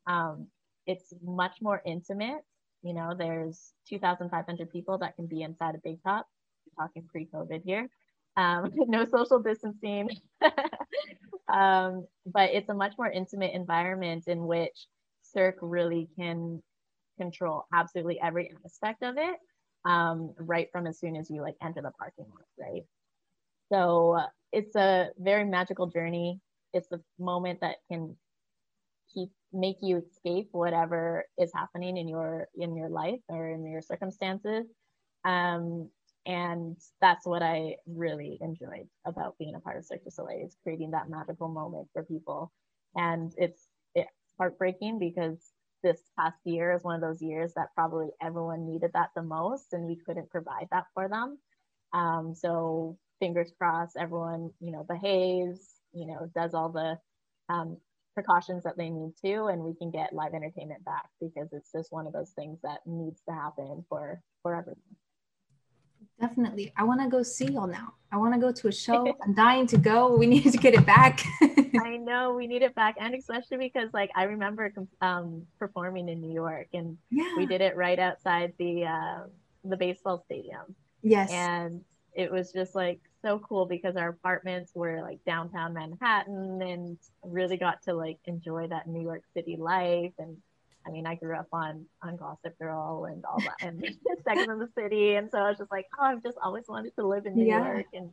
Um, 0.06 0.46
it's 0.86 1.12
much 1.22 1.60
more 1.60 1.82
intimate. 1.84 2.44
You 2.82 2.94
know, 2.94 3.14
there's 3.16 3.72
2,500 3.88 4.70
people 4.70 4.98
that 4.98 5.16
can 5.16 5.26
be 5.26 5.42
inside 5.42 5.74
a 5.74 5.78
big 5.78 6.02
top. 6.02 6.26
We're 6.66 6.84
talking 6.84 7.04
pre-COVID 7.10 7.62
here. 7.64 7.88
Um, 8.36 8.72
no 8.88 9.04
social 9.06 9.40
distancing. 9.40 10.10
um, 11.48 12.06
but 12.26 12.50
it's 12.50 12.68
a 12.68 12.74
much 12.74 12.94
more 12.98 13.10
intimate 13.10 13.54
environment 13.54 14.28
in 14.28 14.46
which 14.46 14.86
Cirque 15.22 15.58
really 15.60 16.08
can 16.16 16.62
control 17.18 17.66
absolutely 17.74 18.20
every 18.20 18.52
aspect 18.64 19.02
of 19.02 19.16
it 19.18 19.36
um, 19.84 20.34
right 20.38 20.68
from 20.70 20.86
as 20.86 20.98
soon 20.98 21.16
as 21.16 21.30
you 21.30 21.42
like 21.42 21.56
enter 21.62 21.82
the 21.82 21.90
parking 21.90 22.26
lot, 22.30 22.46
right? 22.58 22.84
So 23.70 24.20
it's 24.52 24.76
a 24.76 25.10
very 25.18 25.44
magical 25.44 25.86
journey. 25.86 26.40
It's 26.72 26.90
a 26.92 27.00
moment 27.18 27.60
that 27.60 27.76
can 27.90 28.16
keep 29.14 29.30
make 29.52 29.76
you 29.80 29.98
escape 29.98 30.48
whatever 30.52 31.24
is 31.38 31.50
happening 31.54 31.96
in 31.96 32.08
your 32.08 32.48
in 32.56 32.76
your 32.76 32.88
life 32.90 33.20
or 33.28 33.48
in 33.48 33.66
your 33.66 33.82
circumstances. 33.82 34.66
Um, 35.24 35.90
and 36.26 36.76
that's 37.00 37.26
what 37.26 37.42
i 37.42 37.76
really 37.86 38.38
enjoyed 38.42 38.86
about 39.06 39.38
being 39.38 39.54
a 39.54 39.60
part 39.60 39.78
of 39.78 39.84
cirque 39.86 40.04
du 40.04 40.10
soleil 40.10 40.44
is 40.44 40.56
creating 40.62 40.90
that 40.90 41.08
magical 41.08 41.48
moment 41.48 41.88
for 41.92 42.04
people. 42.04 42.52
And 42.94 43.32
it's 43.36 43.66
it's 43.94 44.10
heartbreaking 44.38 44.98
because 44.98 45.52
this 45.82 46.00
past 46.18 46.38
year 46.44 46.72
is 46.74 46.82
one 46.82 46.96
of 46.96 47.00
those 47.00 47.22
years 47.22 47.52
that 47.54 47.74
probably 47.74 48.08
everyone 48.20 48.66
needed 48.66 48.90
that 48.94 49.10
the 49.16 49.22
most 49.22 49.72
and 49.72 49.86
we 49.86 49.96
couldn't 49.96 50.30
provide 50.30 50.68
that 50.72 50.84
for 50.94 51.08
them. 51.08 51.38
Um, 51.92 52.34
so 52.34 52.98
fingers 53.18 53.52
crossed 53.58 53.96
everyone 53.96 54.50
you 54.60 54.72
know 54.72 54.84
behaves 54.88 55.78
you 55.92 56.06
know, 56.06 56.30
does 56.34 56.54
all 56.54 56.68
the 56.70 56.98
um, 57.52 57.76
precautions 58.14 58.64
that 58.64 58.76
they 58.76 58.90
need 58.90 59.12
to, 59.24 59.46
and 59.46 59.62
we 59.62 59.74
can 59.74 59.90
get 59.90 60.12
live 60.12 60.34
entertainment 60.34 60.84
back 60.84 61.08
because 61.20 61.48
it's 61.52 61.72
just 61.72 61.92
one 61.92 62.06
of 62.06 62.12
those 62.12 62.30
things 62.30 62.58
that 62.62 62.80
needs 62.86 63.20
to 63.28 63.34
happen 63.34 63.84
for 63.88 64.20
for 64.42 64.54
everyone. 64.54 64.78
Definitely. 66.20 66.72
I 66.76 66.82
want 66.82 67.00
to 67.00 67.08
go 67.08 67.22
see 67.22 67.46
y'all 67.46 67.68
now. 67.68 67.94
I 68.10 68.16
want 68.16 68.34
to 68.34 68.40
go 68.40 68.50
to 68.50 68.68
a 68.68 68.72
show. 68.72 69.16
I'm 69.22 69.34
dying 69.34 69.66
to 69.68 69.78
go. 69.78 70.16
We 70.16 70.26
need 70.26 70.50
to 70.50 70.58
get 70.58 70.74
it 70.74 70.84
back. 70.84 71.24
I 71.40 71.96
know 71.96 72.34
we 72.34 72.48
need 72.48 72.62
it 72.62 72.74
back. 72.74 72.96
And 73.00 73.14
especially 73.14 73.58
because 73.58 73.90
like 73.92 74.10
I 74.16 74.24
remember 74.24 74.72
um, 75.00 75.46
performing 75.58 76.08
in 76.08 76.20
New 76.20 76.32
York 76.32 76.68
and 76.72 76.98
yeah. 77.10 77.34
we 77.36 77.46
did 77.46 77.60
it 77.60 77.76
right 77.76 77.98
outside 77.98 78.52
the 78.58 78.84
uh, 78.84 79.26
the 79.64 79.76
baseball 79.76 80.22
stadium. 80.24 80.74
Yes. 81.02 81.30
And 81.30 81.84
it 82.14 82.32
was 82.32 82.50
just 82.52 82.74
like 82.74 83.00
so 83.22 83.38
cool 83.38 83.66
because 83.66 83.96
our 83.96 84.08
apartments 84.08 84.72
were 84.74 85.02
like 85.02 85.24
downtown 85.24 85.74
Manhattan 85.74 86.62
and 86.62 86.98
really 87.22 87.56
got 87.56 87.82
to 87.84 87.94
like 87.94 88.18
enjoy 88.26 88.68
that 88.68 88.86
New 88.86 89.02
York 89.02 89.22
City 89.34 89.56
life. 89.56 90.12
And 90.18 90.36
I 90.86 90.90
mean, 90.90 91.06
I 91.06 91.14
grew 91.14 91.36
up 91.36 91.48
on 91.52 91.86
on 92.02 92.16
Gossip 92.16 92.58
Girl 92.58 93.06
and 93.06 93.24
all 93.24 93.40
that, 93.40 93.56
and 93.60 93.80
Sex 94.24 94.40
in 94.40 94.58
the 94.58 94.68
City, 94.76 95.14
and 95.14 95.30
so 95.30 95.38
I 95.38 95.48
was 95.48 95.58
just 95.58 95.70
like, 95.70 95.86
oh, 95.98 96.04
I've 96.04 96.22
just 96.22 96.38
always 96.42 96.64
wanted 96.68 96.94
to 96.96 97.06
live 97.06 97.26
in 97.26 97.34
New 97.34 97.46
yeah. 97.46 97.64
York, 97.64 97.86
and 97.92 98.10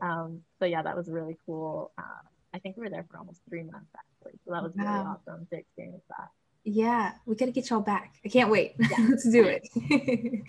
um, 0.00 0.40
so 0.58 0.66
yeah, 0.66 0.82
that 0.82 0.96
was 0.96 1.08
really 1.08 1.36
cool. 1.46 1.92
Uh, 1.96 2.22
I 2.52 2.58
think 2.58 2.76
we 2.76 2.82
were 2.82 2.90
there 2.90 3.06
for 3.10 3.18
almost 3.18 3.40
three 3.48 3.62
months 3.62 3.90
actually, 3.96 4.38
so 4.44 4.52
that 4.52 4.62
was 4.62 4.72
wow. 4.74 4.84
really 4.84 5.06
awesome 5.06 5.46
to 5.50 5.56
experience 5.56 6.02
that. 6.08 6.28
Yeah, 6.64 7.12
we 7.24 7.36
got 7.36 7.46
to 7.46 7.52
get 7.52 7.70
y'all 7.70 7.80
back. 7.80 8.16
I 8.24 8.28
can't 8.28 8.50
wait. 8.50 8.74
Yeah. 8.78 8.88
Let's 9.08 9.28
do 9.30 9.44
it. 9.44 10.42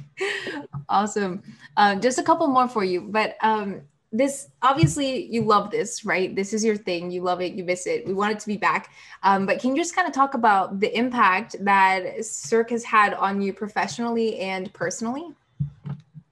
awesome. 0.90 1.42
Um, 1.78 2.02
just 2.02 2.20
a 2.20 2.24
couple 2.24 2.48
more 2.48 2.68
for 2.68 2.84
you, 2.84 3.02
but 3.02 3.38
um, 3.42 3.82
this 4.12 4.50
obviously 4.62 5.26
you 5.26 5.44
love 5.44 5.72
this, 5.72 6.04
right? 6.04 6.36
This 6.36 6.54
is 6.54 6.66
your 6.66 6.76
thing. 6.76 7.12
You 7.12 7.22
love 7.22 7.42
it. 7.42 7.54
You 7.54 7.64
miss 7.64 7.88
it. 7.88 8.06
We 8.06 8.14
want 8.14 8.34
it 8.34 8.40
to 8.40 8.48
be 8.48 8.58
back. 8.58 8.92
Um, 9.24 9.46
but 9.46 9.60
can 9.60 9.76
you 9.76 9.82
just 9.82 9.96
kind 9.96 10.08
of 10.08 10.14
talk 10.14 10.34
about 10.34 10.80
the 10.80 10.96
impact 10.98 11.56
that 11.64 12.26
Cirque 12.26 12.72
has 12.72 12.84
had 12.84 13.14
on 13.14 13.42
you 13.42 13.54
professionally 13.54 14.40
and 14.40 14.72
personally? 14.74 15.32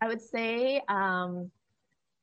I 0.02 0.08
would 0.08 0.22
say 0.22 0.82
um, 0.89 1.52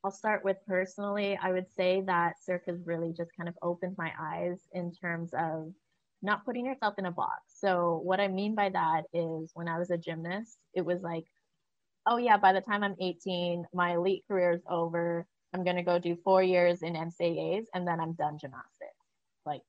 I'll 0.05 0.11
start 0.11 0.45
with 0.45 0.59
personally. 0.67 1.39
I 1.43 1.53
would 1.53 1.67
say 1.77 2.03
that 2.07 2.43
Cirque 2.43 2.67
has 2.67 2.79
really 2.85 3.13
just 3.13 3.31
kind 3.37 3.49
of 3.49 3.57
opened 3.63 3.97
my 3.99 4.13
eyes 4.21 4.61
in 4.73 4.93
terms 4.93 5.31
of 5.37 5.73
not 6.23 6.45
putting 6.45 6.67
yourself 6.67 6.95
in 6.99 7.07
a 7.07 7.11
box. 7.11 7.41
So, 7.59 8.01
what 8.03 8.21
I 8.21 8.29
mean 8.29 8.55
by 8.55 8.69
that 8.71 9.03
is 9.13 9.51
when 9.55 9.69
I 9.69 9.79
was 9.79 9.91
a 9.91 9.99
gymnast, 9.99 10.59
it 10.75 10.85
was 10.85 11.03
like, 11.03 11.25
oh, 12.07 12.19
yeah, 12.19 12.37
by 12.37 12.53
the 12.53 12.61
time 12.61 12.83
I'm 12.83 12.97
18, 13.01 13.67
my 13.75 13.95
elite 13.97 14.25
career 14.29 14.53
is 14.53 14.63
over. 14.69 15.27
I'm 15.53 15.65
going 15.65 15.77
to 15.77 15.83
go 15.83 15.99
do 15.99 16.17
four 16.25 16.43
years 16.43 16.83
in 16.83 16.95
NCAAs 16.95 17.65
and 17.75 17.87
then 17.87 18.01
I'm 18.01 18.13
done 18.13 18.39
gymnastics. 18.39 18.95
Like, 19.45 19.63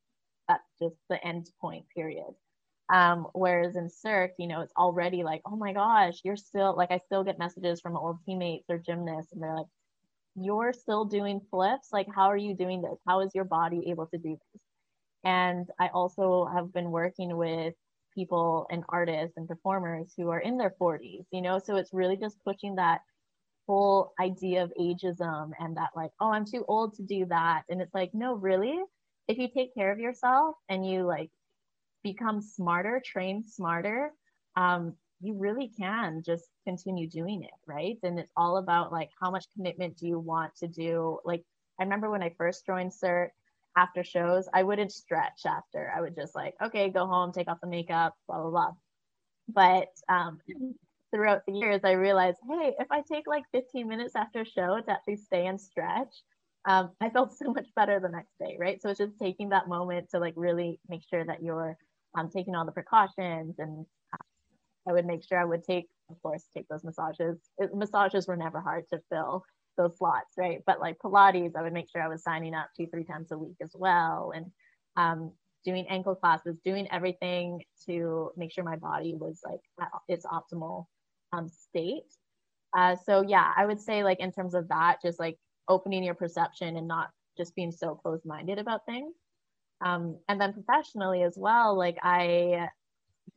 that's 0.48 0.68
just 0.80 0.96
the 1.10 1.24
end 1.26 1.50
point, 1.62 1.86
period. 1.96 2.34
Um, 2.90 3.28
whereas 3.34 3.76
in 3.76 3.90
Cirque, 3.90 4.34
you 4.40 4.48
know, 4.48 4.62
it's 4.62 4.74
already 4.78 5.24
like, 5.24 5.42
oh 5.46 5.56
my 5.56 5.74
gosh, 5.74 6.22
you're 6.24 6.38
still 6.38 6.76
like, 6.76 6.92
I 6.92 7.00
still 7.06 7.24
get 7.24 7.40
messages 7.40 7.82
from 7.82 7.98
old 7.98 8.20
teammates 8.26 8.66
or 8.70 8.78
gymnasts, 8.78 9.34
and 9.34 9.44
they're 9.44 9.56
like, 9.56 9.68
you're 10.36 10.72
still 10.72 11.04
doing 11.04 11.42
flips. 11.52 11.90
Like, 11.92 12.08
how 12.14 12.28
are 12.28 12.38
you 12.38 12.54
doing 12.54 12.82
this? 12.82 12.98
How 13.06 13.22
is 13.22 13.36
your 13.36 13.44
body 13.44 13.90
able 13.90 14.06
to 14.08 14.18
do 14.18 14.38
this? 14.54 14.62
And 15.24 15.68
I 15.80 15.88
also 15.90 16.46
have 16.54 16.72
been 16.72 16.92
working 16.92 17.36
with 17.36 17.74
people 18.14 18.68
and 18.72 18.84
artists 18.90 19.36
and 19.38 19.48
performers 19.48 20.14
who 20.16 20.30
are 20.30 20.40
in 20.40 20.58
their 20.58 20.74
40s, 20.80 21.26
you 21.32 21.42
know, 21.42 21.60
so 21.60 21.76
it's 21.76 21.94
really 21.94 22.18
just 22.18 22.38
pushing 22.46 22.76
that 22.76 23.02
whole 23.68 24.14
idea 24.20 24.64
of 24.64 24.74
ageism 24.80 25.52
and 25.60 25.78
that, 25.78 25.90
like, 25.96 26.12
oh, 26.20 26.32
I'm 26.32 26.46
too 26.46 26.66
old 26.68 26.96
to 26.96 27.04
do 27.04 27.26
that. 27.28 27.64
And 27.70 27.82
it's 27.82 27.94
like, 27.94 28.14
no, 28.14 28.34
really, 28.36 28.80
if 29.28 29.38
you 29.38 29.50
take 29.50 29.74
care 29.74 29.92
of 29.92 30.00
yourself 30.00 30.56
and 30.70 30.90
you 30.90 31.04
like 31.04 31.30
become 32.04 32.42
smarter, 32.42 33.02
train 33.06 33.44
smarter, 33.44 34.12
um, 34.56 34.96
you 35.22 35.36
really 35.38 35.72
can 35.78 36.22
just 36.26 36.46
continue 36.66 37.10
doing 37.10 37.44
it, 37.44 37.52
right? 37.66 37.98
And 38.04 38.20
it's 38.20 38.32
all 38.38 38.58
about 38.58 38.92
like 38.92 39.10
how 39.20 39.32
much 39.32 39.46
commitment 39.56 39.98
do 39.98 40.08
you 40.08 40.20
want 40.20 40.56
to 40.58 40.68
do? 40.68 41.20
Like, 41.26 41.44
I 41.80 41.84
remember 41.84 42.10
when 42.10 42.24
I 42.24 42.34
first 42.38 42.66
joined 42.66 42.94
Cirque, 42.94 43.34
after 43.78 44.04
shows, 44.04 44.50
I 44.54 44.64
wouldn't 44.64 44.92
stretch 44.92 45.46
after. 45.46 45.94
I 45.96 46.02
would 46.02 46.16
just 46.16 46.34
like, 46.34 46.56
okay, 46.62 46.90
go 46.90 47.06
home, 47.06 47.32
take 47.32 47.48
off 47.48 47.62
the 47.62 47.68
makeup, 47.68 48.16
blah, 48.28 48.42
blah, 48.42 48.50
blah. 48.50 48.72
But 49.48 49.90
um, 50.10 50.40
throughout 51.12 51.42
the 51.48 51.54
years, 51.54 51.82
I 51.84 51.92
realized, 51.92 52.38
hey, 52.50 52.74
if 52.80 52.88
I 52.92 53.02
take 53.02 53.28
like 53.28 53.44
15 53.52 53.88
minutes 53.88 54.16
after 54.16 54.42
a 54.42 54.46
show 54.46 54.80
to 54.80 54.92
actually 54.92 55.18
stay 55.18 55.48
and 55.48 55.60
stretch, 55.60 56.14
um, 56.68 56.92
I 57.02 57.10
felt 57.10 57.34
so 57.38 57.52
much 57.54 57.68
better 57.76 58.00
the 58.00 58.10
next 58.10 58.34
day, 58.40 58.58
right? 58.60 58.82
So 58.82 58.90
it's 58.90 59.00
just 59.00 59.20
taking 59.20 59.50
that 59.50 59.68
moment 59.68 60.10
to 60.12 60.20
like 60.20 60.34
really 60.36 60.80
make 60.90 61.02
sure 61.10 61.26
that 61.26 61.42
you're 61.42 61.78
um, 62.18 62.30
taking 62.30 62.56
all 62.56 62.66
the 62.66 62.72
precautions. 62.72 63.56
And 63.60 63.86
uh, 64.14 64.90
I 64.90 64.94
would 64.94 65.06
make 65.06 65.24
sure 65.24 65.40
I 65.40 65.46
would 65.46 65.64
take, 65.64 65.88
of 66.10 66.22
course, 66.22 66.46
take 66.56 66.68
those 66.68 66.84
massages. 66.84 67.38
It, 67.58 67.74
massages 67.74 68.28
were 68.28 68.38
never 68.38 68.62
hard 68.62 68.86
to 68.92 69.00
fill 69.10 69.44
those 69.78 69.98
slots, 69.98 70.34
right? 70.38 70.62
But 70.66 70.80
like 70.80 70.98
Pilates, 71.04 71.56
I 71.56 71.62
would 71.62 71.74
make 71.74 71.90
sure 71.90 72.02
I 72.02 72.08
was 72.08 72.24
signing 72.24 72.56
up 72.56 72.70
two, 72.76 72.88
three 72.88 73.04
times 73.04 73.32
a 73.32 73.38
week 73.38 73.58
as 73.62 73.72
well. 73.76 74.34
And 74.36 74.52
um, 74.96 75.32
doing 75.64 75.86
ankle 75.90 76.16
classes, 76.16 76.58
doing 76.64 76.88
everything 76.92 77.62
to 77.86 78.32
make 78.36 78.52
sure 78.52 78.64
my 78.64 78.78
body 78.78 79.14
was 79.16 79.42
like 79.46 79.60
at 79.80 79.90
its 80.08 80.26
optimal 80.26 80.86
um, 81.38 81.50
state. 81.50 82.14
Uh, 82.76 82.96
so 83.06 83.22
yeah, 83.22 83.52
I 83.56 83.66
would 83.66 83.80
say 83.80 84.04
like 84.04 84.20
in 84.20 84.32
terms 84.32 84.54
of 84.54 84.68
that, 84.70 84.98
just 85.02 85.20
like 85.20 85.38
opening 85.68 86.04
your 86.04 86.16
perception 86.16 86.76
and 86.78 86.88
not 86.88 87.10
just 87.38 87.56
being 87.56 87.72
so 87.72 87.96
closed-minded 87.96 88.58
about 88.58 88.86
things. 88.86 89.14
Um, 89.82 90.18
and 90.28 90.42
then 90.42 90.54
professionally 90.54 91.24
as 91.24 91.36
well, 91.38 91.78
like 91.78 91.98
I 92.02 92.70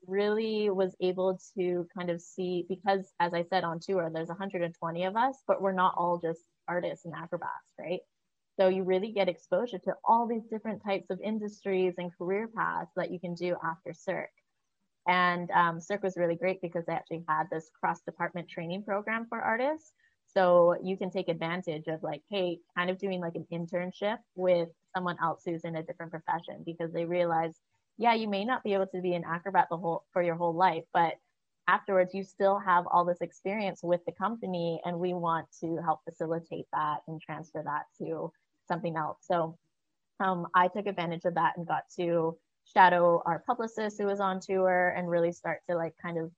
really 0.07 0.71
was 0.71 0.95
able 1.01 1.39
to 1.59 1.87
kind 1.97 2.11
of 2.11 2.21
see 2.21 2.65
because 2.69 3.13
as 3.21 3.35
I 3.35 3.45
said 3.45 3.65
on 3.65 3.81
tour, 3.81 4.11
there's 4.13 4.29
120 4.29 5.05
of 5.05 5.17
us, 5.17 5.37
but 5.47 5.61
we're 5.61 5.73
not 5.73 5.95
all 5.97 6.19
just 6.19 6.41
artists 6.69 7.05
and 7.05 7.15
acrobats, 7.15 7.75
right? 7.79 8.01
So 8.59 8.69
you 8.69 8.85
really 8.85 9.13
get 9.13 9.29
exposure 9.29 9.79
to 9.81 9.95
all 10.05 10.27
these 10.27 10.47
different 10.51 10.83
types 10.85 11.11
of 11.11 11.21
industries 11.21 11.95
and 11.99 12.17
career 12.17 12.49
paths 12.49 12.91
that 12.97 13.11
you 13.11 13.19
can 13.21 13.35
do 13.35 13.57
after 13.65 13.93
Cirque. 13.93 14.31
And 15.11 15.51
um, 15.51 15.81
was 16.05 16.17
really 16.17 16.37
great 16.37 16.63
because 16.63 16.87
they 16.87 16.93
actually 16.93 17.25
had 17.29 17.51
this 17.51 17.69
cross 17.79 18.01
department 18.03 18.49
training 18.49 18.85
program 18.85 19.27
for 19.29 19.41
artists. 19.41 19.93
So 20.33 20.77
you 20.85 20.97
can 20.97 21.11
take 21.11 21.29
advantage 21.29 21.89
of 21.89 22.01
like, 22.05 22.23
hey, 22.31 22.61
kind 22.79 22.91
of 22.91 22.99
doing 22.99 23.21
like 23.21 23.35
an 23.35 23.45
internship 23.53 24.19
with 24.37 24.69
someone 24.95 25.17
else 25.21 25.43
who's 25.45 25.65
in 25.65 25.75
a 25.75 25.83
different 25.83 26.13
profession 26.13 26.63
because 26.65 26.93
they 26.93 27.05
realize, 27.05 27.57
yeah, 27.99 28.15
you 28.15 28.29
may 28.29 28.45
not 28.45 28.63
be 28.63 28.73
able 28.73 28.87
to 28.87 29.01
be 29.01 29.15
an 29.15 29.25
acrobat 29.27 29.67
the 29.69 29.77
whole 29.77 30.05
for 30.13 30.23
your 30.23 30.37
whole 30.37 30.55
life, 30.55 30.85
but 30.95 31.15
afterwards 31.67 32.15
you 32.15 32.23
still 32.23 32.61
have 32.61 32.85
all 32.87 33.05
this 33.05 33.21
experience 33.21 33.81
with 33.83 34.05
the 34.07 34.13
company 34.13 34.81
and 34.85 34.97
we 34.97 35.13
want 35.13 35.49
to 35.61 35.79
help 35.85 35.99
facilitate 36.09 36.67
that 36.73 36.99
and 37.09 37.21
transfer 37.21 37.65
that 37.65 37.87
to 37.99 38.31
something 38.69 38.97
else. 38.97 39.19
So 39.23 39.59
um, 40.21 40.47
I 40.55 40.69
took 40.69 40.87
advantage 40.87 41.25
of 41.25 41.35
that 41.35 41.55
and 41.57 41.67
got 41.67 41.83
to 41.99 42.39
shadow 42.73 43.23
our 43.27 43.43
publicist 43.47 43.99
who 43.99 44.07
was 44.07 44.21
on 44.21 44.41
tour 44.41 44.95
and 44.97 45.09
really 45.09 45.33
start 45.33 45.61
to 45.69 45.77
like 45.77 45.95
kind 46.03 46.19
of 46.19 46.31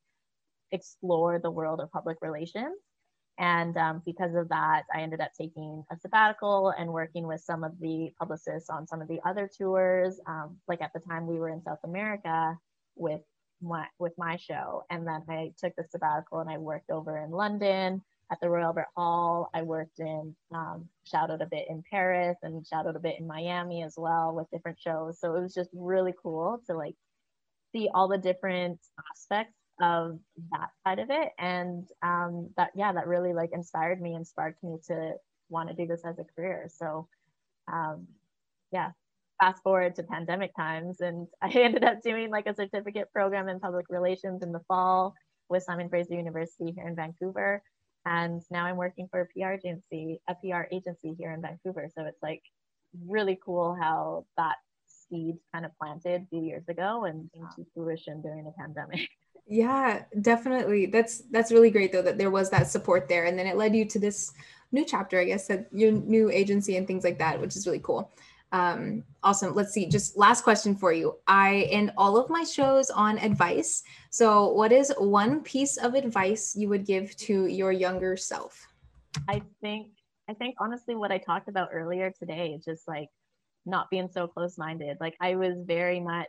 explore 0.70 1.38
the 1.38 1.50
world 1.50 1.80
of 1.80 1.90
public 1.92 2.18
relations. 2.22 2.78
And 3.38 3.76
um, 3.76 4.02
because 4.04 4.34
of 4.34 4.48
that, 4.50 4.82
I 4.94 5.00
ended 5.00 5.20
up 5.20 5.32
taking 5.38 5.84
a 5.90 5.96
sabbatical 5.96 6.72
and 6.78 6.92
working 6.92 7.26
with 7.26 7.40
some 7.40 7.64
of 7.64 7.72
the 7.80 8.10
publicists 8.18 8.68
on 8.68 8.86
some 8.86 9.00
of 9.00 9.08
the 9.08 9.20
other 9.24 9.50
tours. 9.58 10.20
Um, 10.26 10.58
like 10.68 10.82
at 10.82 10.92
the 10.92 11.00
time, 11.00 11.26
we 11.26 11.38
were 11.38 11.48
in 11.48 11.62
South 11.62 11.80
America 11.84 12.58
with 12.94 13.22
my 13.62 13.86
with 13.98 14.12
my 14.18 14.36
show, 14.36 14.84
and 14.90 15.06
then 15.06 15.22
I 15.28 15.52
took 15.58 15.74
the 15.76 15.84
sabbatical 15.90 16.40
and 16.40 16.50
I 16.50 16.58
worked 16.58 16.90
over 16.90 17.16
in 17.18 17.30
London 17.30 18.02
at 18.32 18.40
the 18.40 18.48
Royal 18.48 18.66
Albert 18.66 18.88
Hall. 18.96 19.50
I 19.54 19.62
worked 19.62 20.00
in 20.00 20.34
um, 20.52 20.88
shadowed 21.04 21.42
a 21.42 21.46
bit 21.46 21.66
in 21.68 21.84
Paris 21.90 22.38
and 22.42 22.66
shadowed 22.66 22.96
a 22.96 23.00
bit 23.00 23.20
in 23.20 23.26
Miami 23.26 23.82
as 23.82 23.94
well 23.96 24.34
with 24.34 24.50
different 24.50 24.80
shows. 24.80 25.20
So 25.20 25.36
it 25.36 25.42
was 25.42 25.54
just 25.54 25.70
really 25.74 26.14
cool 26.20 26.62
to 26.66 26.74
like 26.74 26.96
see 27.72 27.88
all 27.92 28.08
the 28.08 28.18
different 28.18 28.80
aspects 29.10 29.54
of 29.80 30.18
that 30.52 30.68
side 30.84 30.98
of 30.98 31.08
it 31.10 31.30
and 31.38 31.88
um, 32.02 32.50
that 32.56 32.70
yeah 32.74 32.92
that 32.92 33.06
really 33.06 33.32
like 33.32 33.50
inspired 33.52 34.00
me 34.00 34.14
and 34.14 34.26
sparked 34.26 34.62
me 34.62 34.76
to 34.86 35.12
want 35.48 35.68
to 35.68 35.74
do 35.74 35.86
this 35.86 36.02
as 36.04 36.18
a 36.18 36.24
career 36.24 36.68
so 36.68 37.08
um, 37.72 38.06
yeah 38.70 38.90
fast 39.40 39.62
forward 39.62 39.94
to 39.96 40.02
pandemic 40.02 40.54
times 40.54 41.00
and 41.00 41.26
i 41.42 41.48
ended 41.48 41.84
up 41.84 42.02
doing 42.02 42.30
like 42.30 42.46
a 42.46 42.54
certificate 42.54 43.10
program 43.12 43.48
in 43.48 43.58
public 43.58 43.86
relations 43.88 44.42
in 44.42 44.52
the 44.52 44.60
fall 44.68 45.14
with 45.48 45.62
simon 45.62 45.88
fraser 45.88 46.14
university 46.14 46.72
here 46.72 46.86
in 46.86 46.94
vancouver 46.94 47.62
and 48.06 48.42
now 48.50 48.64
i'm 48.64 48.76
working 48.76 49.08
for 49.10 49.20
a 49.20 49.26
pr 49.26 49.52
agency 49.52 50.20
a 50.28 50.34
pr 50.34 50.62
agency 50.72 51.14
here 51.18 51.32
in 51.32 51.40
vancouver 51.42 51.88
so 51.96 52.04
it's 52.04 52.22
like 52.22 52.42
really 53.06 53.38
cool 53.44 53.76
how 53.80 54.24
that 54.36 54.56
seed 54.86 55.36
kind 55.52 55.64
of 55.64 55.70
planted 55.78 56.22
a 56.22 56.26
few 56.30 56.42
years 56.42 56.68
ago 56.68 57.04
and 57.04 57.30
came 57.32 57.46
to 57.56 57.64
fruition 57.74 58.20
during 58.22 58.44
the 58.44 58.52
pandemic 58.52 59.08
Yeah, 59.46 60.04
definitely. 60.20 60.86
That's 60.86 61.22
that's 61.30 61.50
really 61.50 61.70
great 61.70 61.92
though 61.92 62.02
that 62.02 62.16
there 62.16 62.30
was 62.30 62.50
that 62.50 62.68
support 62.68 63.08
there, 63.08 63.24
and 63.24 63.38
then 63.38 63.46
it 63.46 63.56
led 63.56 63.74
you 63.74 63.84
to 63.86 63.98
this 63.98 64.32
new 64.70 64.84
chapter, 64.84 65.18
I 65.18 65.24
guess, 65.24 65.50
at 65.50 65.66
your 65.72 65.92
new 65.92 66.30
agency 66.30 66.76
and 66.76 66.86
things 66.86 67.04
like 67.04 67.18
that, 67.18 67.40
which 67.40 67.56
is 67.56 67.66
really 67.66 67.80
cool. 67.80 68.12
Um, 68.52 69.02
awesome. 69.22 69.54
Let's 69.54 69.72
see. 69.72 69.86
Just 69.86 70.16
last 70.16 70.44
question 70.44 70.76
for 70.76 70.92
you. 70.92 71.16
I 71.26 71.68
end 71.70 71.92
all 71.96 72.18
of 72.18 72.28
my 72.28 72.44
shows 72.44 72.90
on 72.90 73.18
advice. 73.18 73.82
So, 74.10 74.52
what 74.52 74.72
is 74.72 74.92
one 74.98 75.40
piece 75.40 75.78
of 75.78 75.94
advice 75.94 76.54
you 76.54 76.68
would 76.68 76.84
give 76.84 77.16
to 77.16 77.46
your 77.46 77.72
younger 77.72 78.16
self? 78.16 78.68
I 79.28 79.42
think 79.62 79.88
I 80.28 80.34
think 80.34 80.56
honestly, 80.60 80.94
what 80.94 81.10
I 81.10 81.18
talked 81.18 81.48
about 81.48 81.70
earlier 81.72 82.10
today 82.10 82.54
is 82.56 82.64
just 82.64 82.86
like 82.86 83.08
not 83.64 83.90
being 83.90 84.08
so 84.12 84.26
close-minded. 84.26 84.98
Like 85.00 85.16
I 85.20 85.36
was 85.36 85.54
very 85.64 86.00
much 86.00 86.28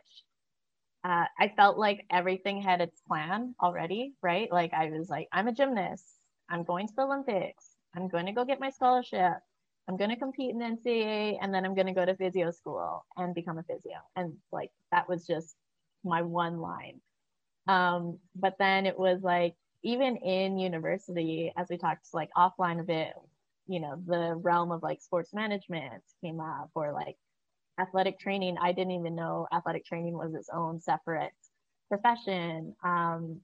uh, 1.04 1.26
I 1.38 1.52
felt 1.54 1.76
like 1.76 2.06
everything 2.10 2.62
had 2.62 2.80
its 2.80 3.02
plan 3.06 3.54
already, 3.62 4.14
right? 4.22 4.50
Like 4.50 4.72
I 4.72 4.86
was 4.90 5.10
like, 5.10 5.28
I'm 5.32 5.48
a 5.48 5.52
gymnast. 5.52 6.04
I'm 6.48 6.64
going 6.64 6.88
to 6.88 6.94
the 6.96 7.02
Olympics. 7.02 7.76
I'm 7.94 8.08
going 8.08 8.26
to 8.26 8.32
go 8.32 8.44
get 8.44 8.58
my 8.58 8.70
scholarship. 8.70 9.34
I'm 9.88 9.96
going 9.96 10.10
to 10.10 10.16
compete 10.16 10.54
in 10.54 10.60
NCAA 10.60 11.38
and 11.40 11.52
then 11.52 11.64
I'm 11.64 11.74
going 11.74 11.86
to 11.86 11.92
go 11.92 12.04
to 12.04 12.16
physio 12.16 12.50
school 12.50 13.04
and 13.16 13.34
become 13.34 13.58
a 13.58 13.62
physio. 13.62 13.96
And 14.16 14.34
like 14.50 14.70
that 14.92 15.08
was 15.08 15.26
just 15.26 15.54
my 16.04 16.22
one 16.22 16.58
line. 16.58 17.00
Um, 17.66 18.18
but 18.34 18.56
then 18.58 18.86
it 18.86 18.98
was 18.98 19.22
like, 19.22 19.54
even 19.82 20.16
in 20.16 20.58
university, 20.58 21.52
as 21.56 21.66
we 21.68 21.76
talked 21.76 22.06
like 22.14 22.30
offline 22.36 22.80
a 22.80 22.84
bit, 22.84 23.12
you 23.66 23.80
know, 23.80 24.00
the 24.06 24.34
realm 24.36 24.72
of 24.72 24.82
like 24.82 25.02
sports 25.02 25.34
management 25.34 26.02
came 26.22 26.40
up 26.40 26.70
or 26.74 26.92
like 26.92 27.16
athletic 27.78 28.18
training. 28.18 28.56
I 28.60 28.72
didn't 28.72 28.92
even 28.92 29.14
know 29.14 29.46
athletic 29.52 29.84
training 29.84 30.16
was 30.16 30.34
its 30.34 30.48
own 30.52 30.80
separate 30.80 31.32
profession. 31.90 32.74
Um, 32.82 33.40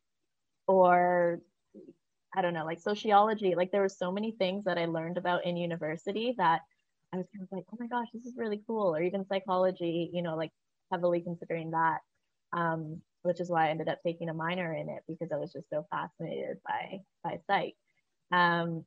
or 0.66 1.40
I 2.34 2.42
don't 2.42 2.54
know, 2.54 2.64
like 2.64 2.80
sociology. 2.80 3.54
Like 3.54 3.72
there 3.72 3.80
were 3.82 3.88
so 3.88 4.12
many 4.12 4.32
things 4.32 4.64
that 4.64 4.78
I 4.78 4.86
learned 4.86 5.18
about 5.18 5.44
in 5.46 5.56
university 5.56 6.34
that 6.38 6.60
I 7.12 7.16
was 7.16 7.26
kind 7.34 7.42
of 7.42 7.48
like, 7.50 7.64
oh 7.72 7.76
my 7.80 7.88
gosh, 7.88 8.08
this 8.14 8.24
is 8.24 8.36
really 8.36 8.62
cool. 8.66 8.94
Or 8.94 9.02
even 9.02 9.26
psychology, 9.26 10.10
you 10.12 10.22
know, 10.22 10.36
like 10.36 10.52
heavily 10.92 11.20
considering 11.22 11.72
that. 11.72 11.98
Um, 12.52 13.02
which 13.22 13.40
is 13.40 13.50
why 13.50 13.66
I 13.66 13.70
ended 13.70 13.88
up 13.88 13.98
taking 14.04 14.28
a 14.28 14.34
minor 14.34 14.72
in 14.72 14.88
it 14.88 15.02
because 15.06 15.30
I 15.32 15.36
was 15.36 15.52
just 15.52 15.68
so 15.70 15.86
fascinated 15.90 16.58
by 16.66 17.00
by 17.22 17.38
psych. 17.46 17.74
Um, 18.32 18.84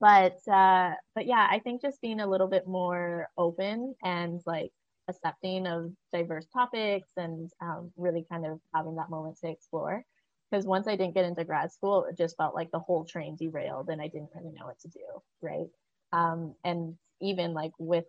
but 0.00 0.38
uh, 0.48 0.92
but 1.14 1.26
yeah, 1.26 1.46
I 1.50 1.60
think 1.60 1.82
just 1.82 2.00
being 2.00 2.20
a 2.20 2.26
little 2.26 2.46
bit 2.46 2.66
more 2.68 3.28
open 3.36 3.94
and 4.02 4.40
like 4.46 4.70
accepting 5.08 5.66
of 5.66 5.92
diverse 6.12 6.46
topics 6.52 7.08
and 7.16 7.50
um, 7.60 7.90
really 7.96 8.26
kind 8.30 8.46
of 8.46 8.60
having 8.74 8.96
that 8.96 9.10
moment 9.10 9.38
to 9.38 9.48
explore. 9.50 10.04
Because 10.50 10.66
once 10.66 10.88
I 10.88 10.96
didn't 10.96 11.14
get 11.14 11.24
into 11.24 11.44
grad 11.44 11.72
school, 11.72 12.06
it 12.10 12.16
just 12.16 12.36
felt 12.36 12.54
like 12.54 12.70
the 12.70 12.78
whole 12.78 13.04
train 13.04 13.36
derailed 13.36 13.88
and 13.88 14.00
I 14.00 14.08
didn't 14.08 14.30
really 14.34 14.52
know 14.52 14.66
what 14.66 14.78
to 14.80 14.88
do, 14.88 15.04
right? 15.42 15.66
Um, 16.12 16.54
and 16.64 16.96
even 17.20 17.52
like 17.52 17.72
with 17.78 18.06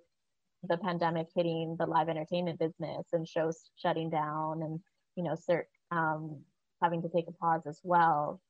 the 0.64 0.78
pandemic 0.78 1.28
hitting 1.36 1.76
the 1.78 1.86
live 1.86 2.10
entertainment 2.10 2.60
business 2.60 3.08
and 3.14 3.28
shows 3.28 3.70
shutting 3.78 4.10
down 4.10 4.62
and 4.62 4.80
you 5.16 5.24
know 5.24 5.36
Cirque 5.36 5.70
um, 5.92 6.42
having 6.82 7.02
to 7.02 7.10
take 7.10 7.28
a 7.28 7.32
pause 7.32 7.66
as 7.66 7.80
well 7.84 8.42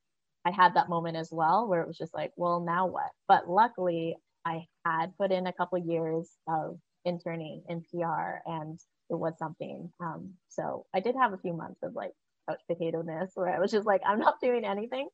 I 0.46 0.52
had 0.52 0.74
that 0.76 0.90
moment 0.90 1.18
as 1.18 1.30
well 1.32 1.68
where 1.68 1.82
it 1.82 1.88
was 1.88 1.98
just 1.98 2.14
like, 2.14 2.32
well, 2.36 2.60
now 2.60 2.88
what? 2.88 3.12
But 3.28 3.50
luckily, 3.50 4.16
I 4.46 4.66
had 4.86 5.18
put 5.18 5.32
in 5.32 5.48
a 5.48 5.54
couple 5.54 5.78
years 5.78 6.30
of 6.48 6.80
interning 7.06 7.64
in 7.68 7.82
PR 7.82 8.42
and 8.46 8.80
it 9.10 9.16
was 9.16 9.38
something. 9.38 9.92
Um, 10.00 10.34
so 10.48 10.86
I 10.94 11.02
did 11.02 11.16
have 11.16 11.34
a 11.34 11.38
few 11.38 11.54
months 11.54 11.84
of 11.84 11.94
like 11.94 12.14
couch 12.50 12.62
potato 12.68 13.02
ness 13.02 13.32
where 13.36 13.54
I 13.54 13.60
was 13.60 13.72
just 13.72 13.88
like, 13.88 14.02
I'm 14.06 14.20
not 14.20 14.40
doing 14.42 14.66
anything. 14.66 15.10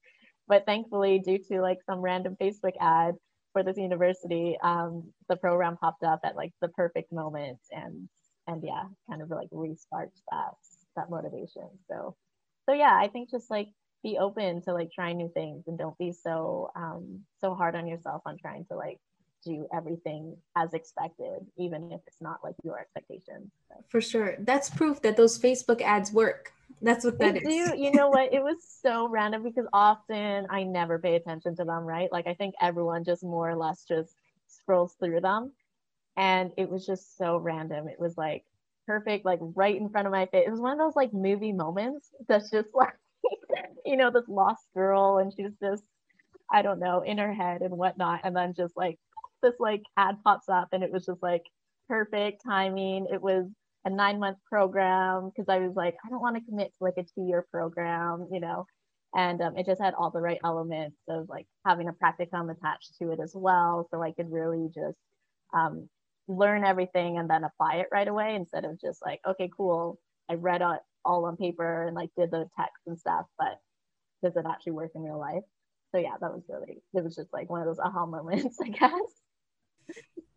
But 0.48 0.66
thankfully, 0.66 1.20
due 1.20 1.40
to 1.50 1.62
like 1.62 1.80
some 1.86 2.00
random 2.00 2.38
Facebook 2.40 2.74
ad 2.80 3.16
for 3.54 3.64
this 3.64 3.78
university, 3.78 4.58
um, 4.62 5.12
the 5.28 5.36
program 5.36 5.78
popped 5.78 6.04
up 6.04 6.20
at 6.24 6.36
like 6.36 6.52
the 6.62 6.68
perfect 6.70 7.12
moment 7.12 7.60
and 7.72 8.08
and 8.48 8.64
yeah, 8.64 8.84
kind 9.10 9.24
of 9.24 9.30
like 9.32 9.50
resparked 9.50 10.22
that 10.32 10.54
that 10.96 11.10
motivation. 11.10 11.68
So 11.90 12.16
so 12.68 12.74
yeah, 12.74 12.96
I 12.96 13.08
think 13.08 13.32
just 13.32 13.50
like 13.50 13.70
be 14.04 14.18
open 14.20 14.62
to 14.62 14.74
like 14.74 14.92
trying 14.94 15.18
new 15.18 15.32
things 15.34 15.64
and 15.66 15.80
don't 15.80 15.98
be 15.98 16.12
so 16.12 16.70
um 16.76 17.22
so 17.42 17.56
hard 17.56 17.76
on 17.76 17.88
yourself 17.88 18.22
on 18.28 18.38
trying 18.38 18.66
to 18.66 18.76
like 18.76 19.00
do 19.46 19.68
everything 19.74 20.36
as 20.56 20.74
expected 20.74 21.46
even 21.58 21.92
if 21.92 22.02
it's 22.08 22.22
not 22.22 22.40
like 22.44 22.56
your 22.64 22.80
expectations 22.80 23.52
so. 23.70 23.76
for 23.90 24.02
sure 24.02 24.36
that's 24.40 24.70
proof 24.70 25.02
that 25.02 25.16
those 25.16 25.38
facebook 25.40 25.82
ads 25.82 26.12
work 26.12 26.52
That's 26.82 27.06
what 27.06 27.20
that 27.20 27.38
is. 27.38 27.44
Do, 27.44 27.78
you 27.78 27.92
know 27.92 28.10
what? 28.10 28.34
It 28.34 28.44
was 28.44 28.58
so 28.82 29.08
random 29.08 29.44
because 29.44 29.66
often 29.72 30.48
I 30.50 30.64
never 30.64 31.00
pay 31.00 31.16
attention 31.16 31.56
to 31.58 31.64
them, 31.64 31.84
right? 31.84 32.12
Like 32.12 32.28
I 32.28 32.34
think 32.34 32.56
everyone 32.62 33.04
just 33.04 33.24
more 33.24 33.50
or 33.50 33.56
less 33.56 33.86
just 33.88 34.14
scrolls 34.48 34.96
through 35.00 35.22
them. 35.22 35.52
And 36.18 36.52
it 36.58 36.70
was 36.70 36.86
just 36.86 37.18
so 37.18 37.38
random. 37.38 37.88
It 37.88 38.00
was 38.00 38.18
like 38.18 38.44
perfect, 38.88 39.26
like 39.26 39.40
right 39.42 39.76
in 39.76 39.90
front 39.90 40.08
of 40.08 40.12
my 40.12 40.26
face. 40.28 40.46
It 40.48 40.52
was 40.52 40.60
one 40.60 40.74
of 40.74 40.80
those 40.80 40.96
like 40.96 41.14
movie 41.14 41.54
moments 41.54 42.10
that's 42.28 42.50
just 42.52 42.70
like, 42.74 42.94
you 43.86 43.98
know, 43.98 44.12
this 44.12 44.28
lost 44.28 44.66
girl 44.74 45.18
and 45.18 45.32
she's 45.34 45.54
just, 45.62 45.84
I 46.52 46.62
don't 46.62 46.80
know, 46.80 47.02
in 47.02 47.18
her 47.18 47.34
head 47.34 47.62
and 47.62 47.78
whatnot. 47.78 48.22
And 48.24 48.36
then 48.36 48.54
just 48.54 48.76
like 48.78 49.00
this 49.42 49.56
like 49.60 49.84
ad 49.98 50.18
pops 50.24 50.50
up 50.50 50.70
and 50.72 50.84
it 50.84 50.92
was 50.92 51.06
just 51.06 51.22
like 51.24 51.44
perfect 51.90 52.44
timing. 52.46 53.08
It 53.12 53.22
was 53.22 53.46
a 53.86 53.90
nine 53.90 54.20
month 54.20 54.38
program 54.50 55.30
because 55.30 55.48
I 55.50 55.60
was 55.60 55.76
like, 55.76 55.96
I 56.06 56.10
don't 56.10 56.22
want 56.22 56.36
to 56.38 56.44
commit 56.50 56.70
to 56.70 56.84
like 56.84 56.96
a 56.98 57.04
two 57.04 57.28
year 57.28 57.46
program, 57.52 58.28
you 58.32 58.40
know. 58.40 58.66
And 59.16 59.42
um, 59.42 59.58
it 59.58 59.66
just 59.66 59.82
had 59.82 59.94
all 59.94 60.12
the 60.12 60.20
right 60.20 60.40
elements 60.44 60.98
of 61.08 61.30
like 61.30 61.48
having 61.66 61.88
a 61.88 61.94
practicum 61.94 62.52
attached 62.52 62.98
to 63.02 63.12
it 63.12 63.20
as 63.24 63.32
well. 63.34 63.88
So 63.92 64.02
I 64.02 64.12
could 64.12 64.32
really 64.32 64.68
just 64.74 64.98
um, 65.54 65.88
learn 66.28 66.66
everything 66.66 67.18
and 67.18 67.30
then 67.30 67.44
apply 67.46 67.76
it 67.76 67.88
right 67.94 68.08
away 68.08 68.36
instead 68.36 68.66
of 68.66 68.80
just 68.82 69.02
like, 69.06 69.22
okay, 69.28 69.50
cool. 69.56 70.00
I 70.30 70.34
read 70.34 70.62
it 70.62 70.82
all 71.06 71.26
on 71.26 71.38
paper 71.38 71.86
and 71.88 71.96
like 71.96 72.10
did 72.18 72.32
the 72.32 72.50
text 72.60 72.82
and 72.88 73.00
stuff, 73.00 73.26
but 73.38 73.60
does 74.24 74.36
it 74.36 74.46
actually 74.50 74.74
work 74.74 74.92
in 74.96 75.04
real 75.04 75.20
life? 75.20 75.44
So 75.94 76.00
yeah, 76.00 76.16
that 76.20 76.34
was 76.34 76.44
really, 76.50 76.82
it 76.94 77.04
was 77.04 77.16
just 77.16 77.32
like 77.32 77.50
one 77.50 77.62
of 77.62 77.68
those 77.68 77.80
aha 77.80 78.06
moments, 78.08 78.58
I 78.62 78.70
guess. 78.70 78.92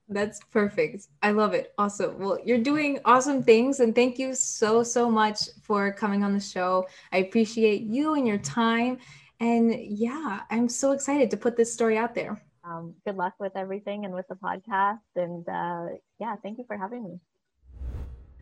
That's 0.09 0.41
perfect. 0.51 1.07
I 1.23 1.33
love 1.33 1.53
it. 1.53 1.75
Awesome. 1.77 2.19
Well, 2.19 2.39
you're 2.43 2.59
doing 2.63 2.99
awesome 3.05 3.43
things. 3.43 3.81
And 3.81 3.95
thank 3.95 4.19
you 4.19 4.35
so, 4.35 4.83
so 4.83 5.11
much 5.11 5.51
for 5.63 5.93
coming 5.93 6.25
on 6.25 6.33
the 6.33 6.41
show. 6.41 6.87
I 7.13 7.19
appreciate 7.19 7.83
you 7.83 8.15
and 8.15 8.27
your 8.27 8.39
time. 8.39 8.99
And 9.41 9.75
yeah, 9.75 10.41
I'm 10.51 10.69
so 10.69 10.93
excited 10.93 11.31
to 11.31 11.37
put 11.37 11.57
this 11.57 11.73
story 11.73 11.99
out 11.99 12.15
there. 12.15 12.43
Um, 12.65 12.95
good 13.07 13.17
luck 13.17 13.35
with 13.39 13.53
everything 13.55 14.05
and 14.05 14.15
with 14.15 14.27
the 14.29 14.35
podcast. 14.37 15.01
And 15.15 15.47
uh, 15.49 15.97
yeah, 16.19 16.37
thank 16.43 16.59
you 16.59 16.65
for 16.67 16.77
having 16.77 17.05
me. 17.05 17.21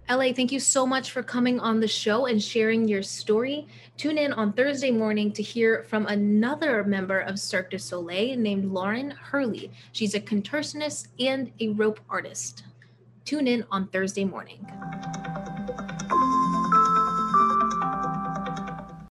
LA, 0.08 0.32
thank 0.32 0.52
you 0.52 0.60
so 0.60 0.86
much 0.86 1.10
for 1.10 1.20
coming 1.20 1.58
on 1.58 1.80
the 1.80 1.88
show 1.88 2.26
and 2.26 2.40
sharing 2.40 2.86
your 2.86 3.02
story. 3.02 3.66
Tune 3.96 4.18
in 4.18 4.32
on 4.34 4.52
Thursday 4.52 4.92
morning 4.92 5.32
to 5.32 5.42
hear 5.42 5.82
from 5.88 6.06
another 6.06 6.84
member 6.84 7.18
of 7.18 7.40
Cirque 7.40 7.70
du 7.70 7.78
Soleil 7.78 8.38
named 8.38 8.66
Lauren 8.66 9.10
Hurley. 9.10 9.72
She's 9.90 10.14
a 10.14 10.20
contortionist 10.20 11.08
and 11.18 11.50
a 11.58 11.70
rope 11.70 11.98
artist. 12.08 12.62
Tune 13.24 13.48
in 13.48 13.64
on 13.72 13.88
Thursday 13.88 14.24
morning. 14.24 14.64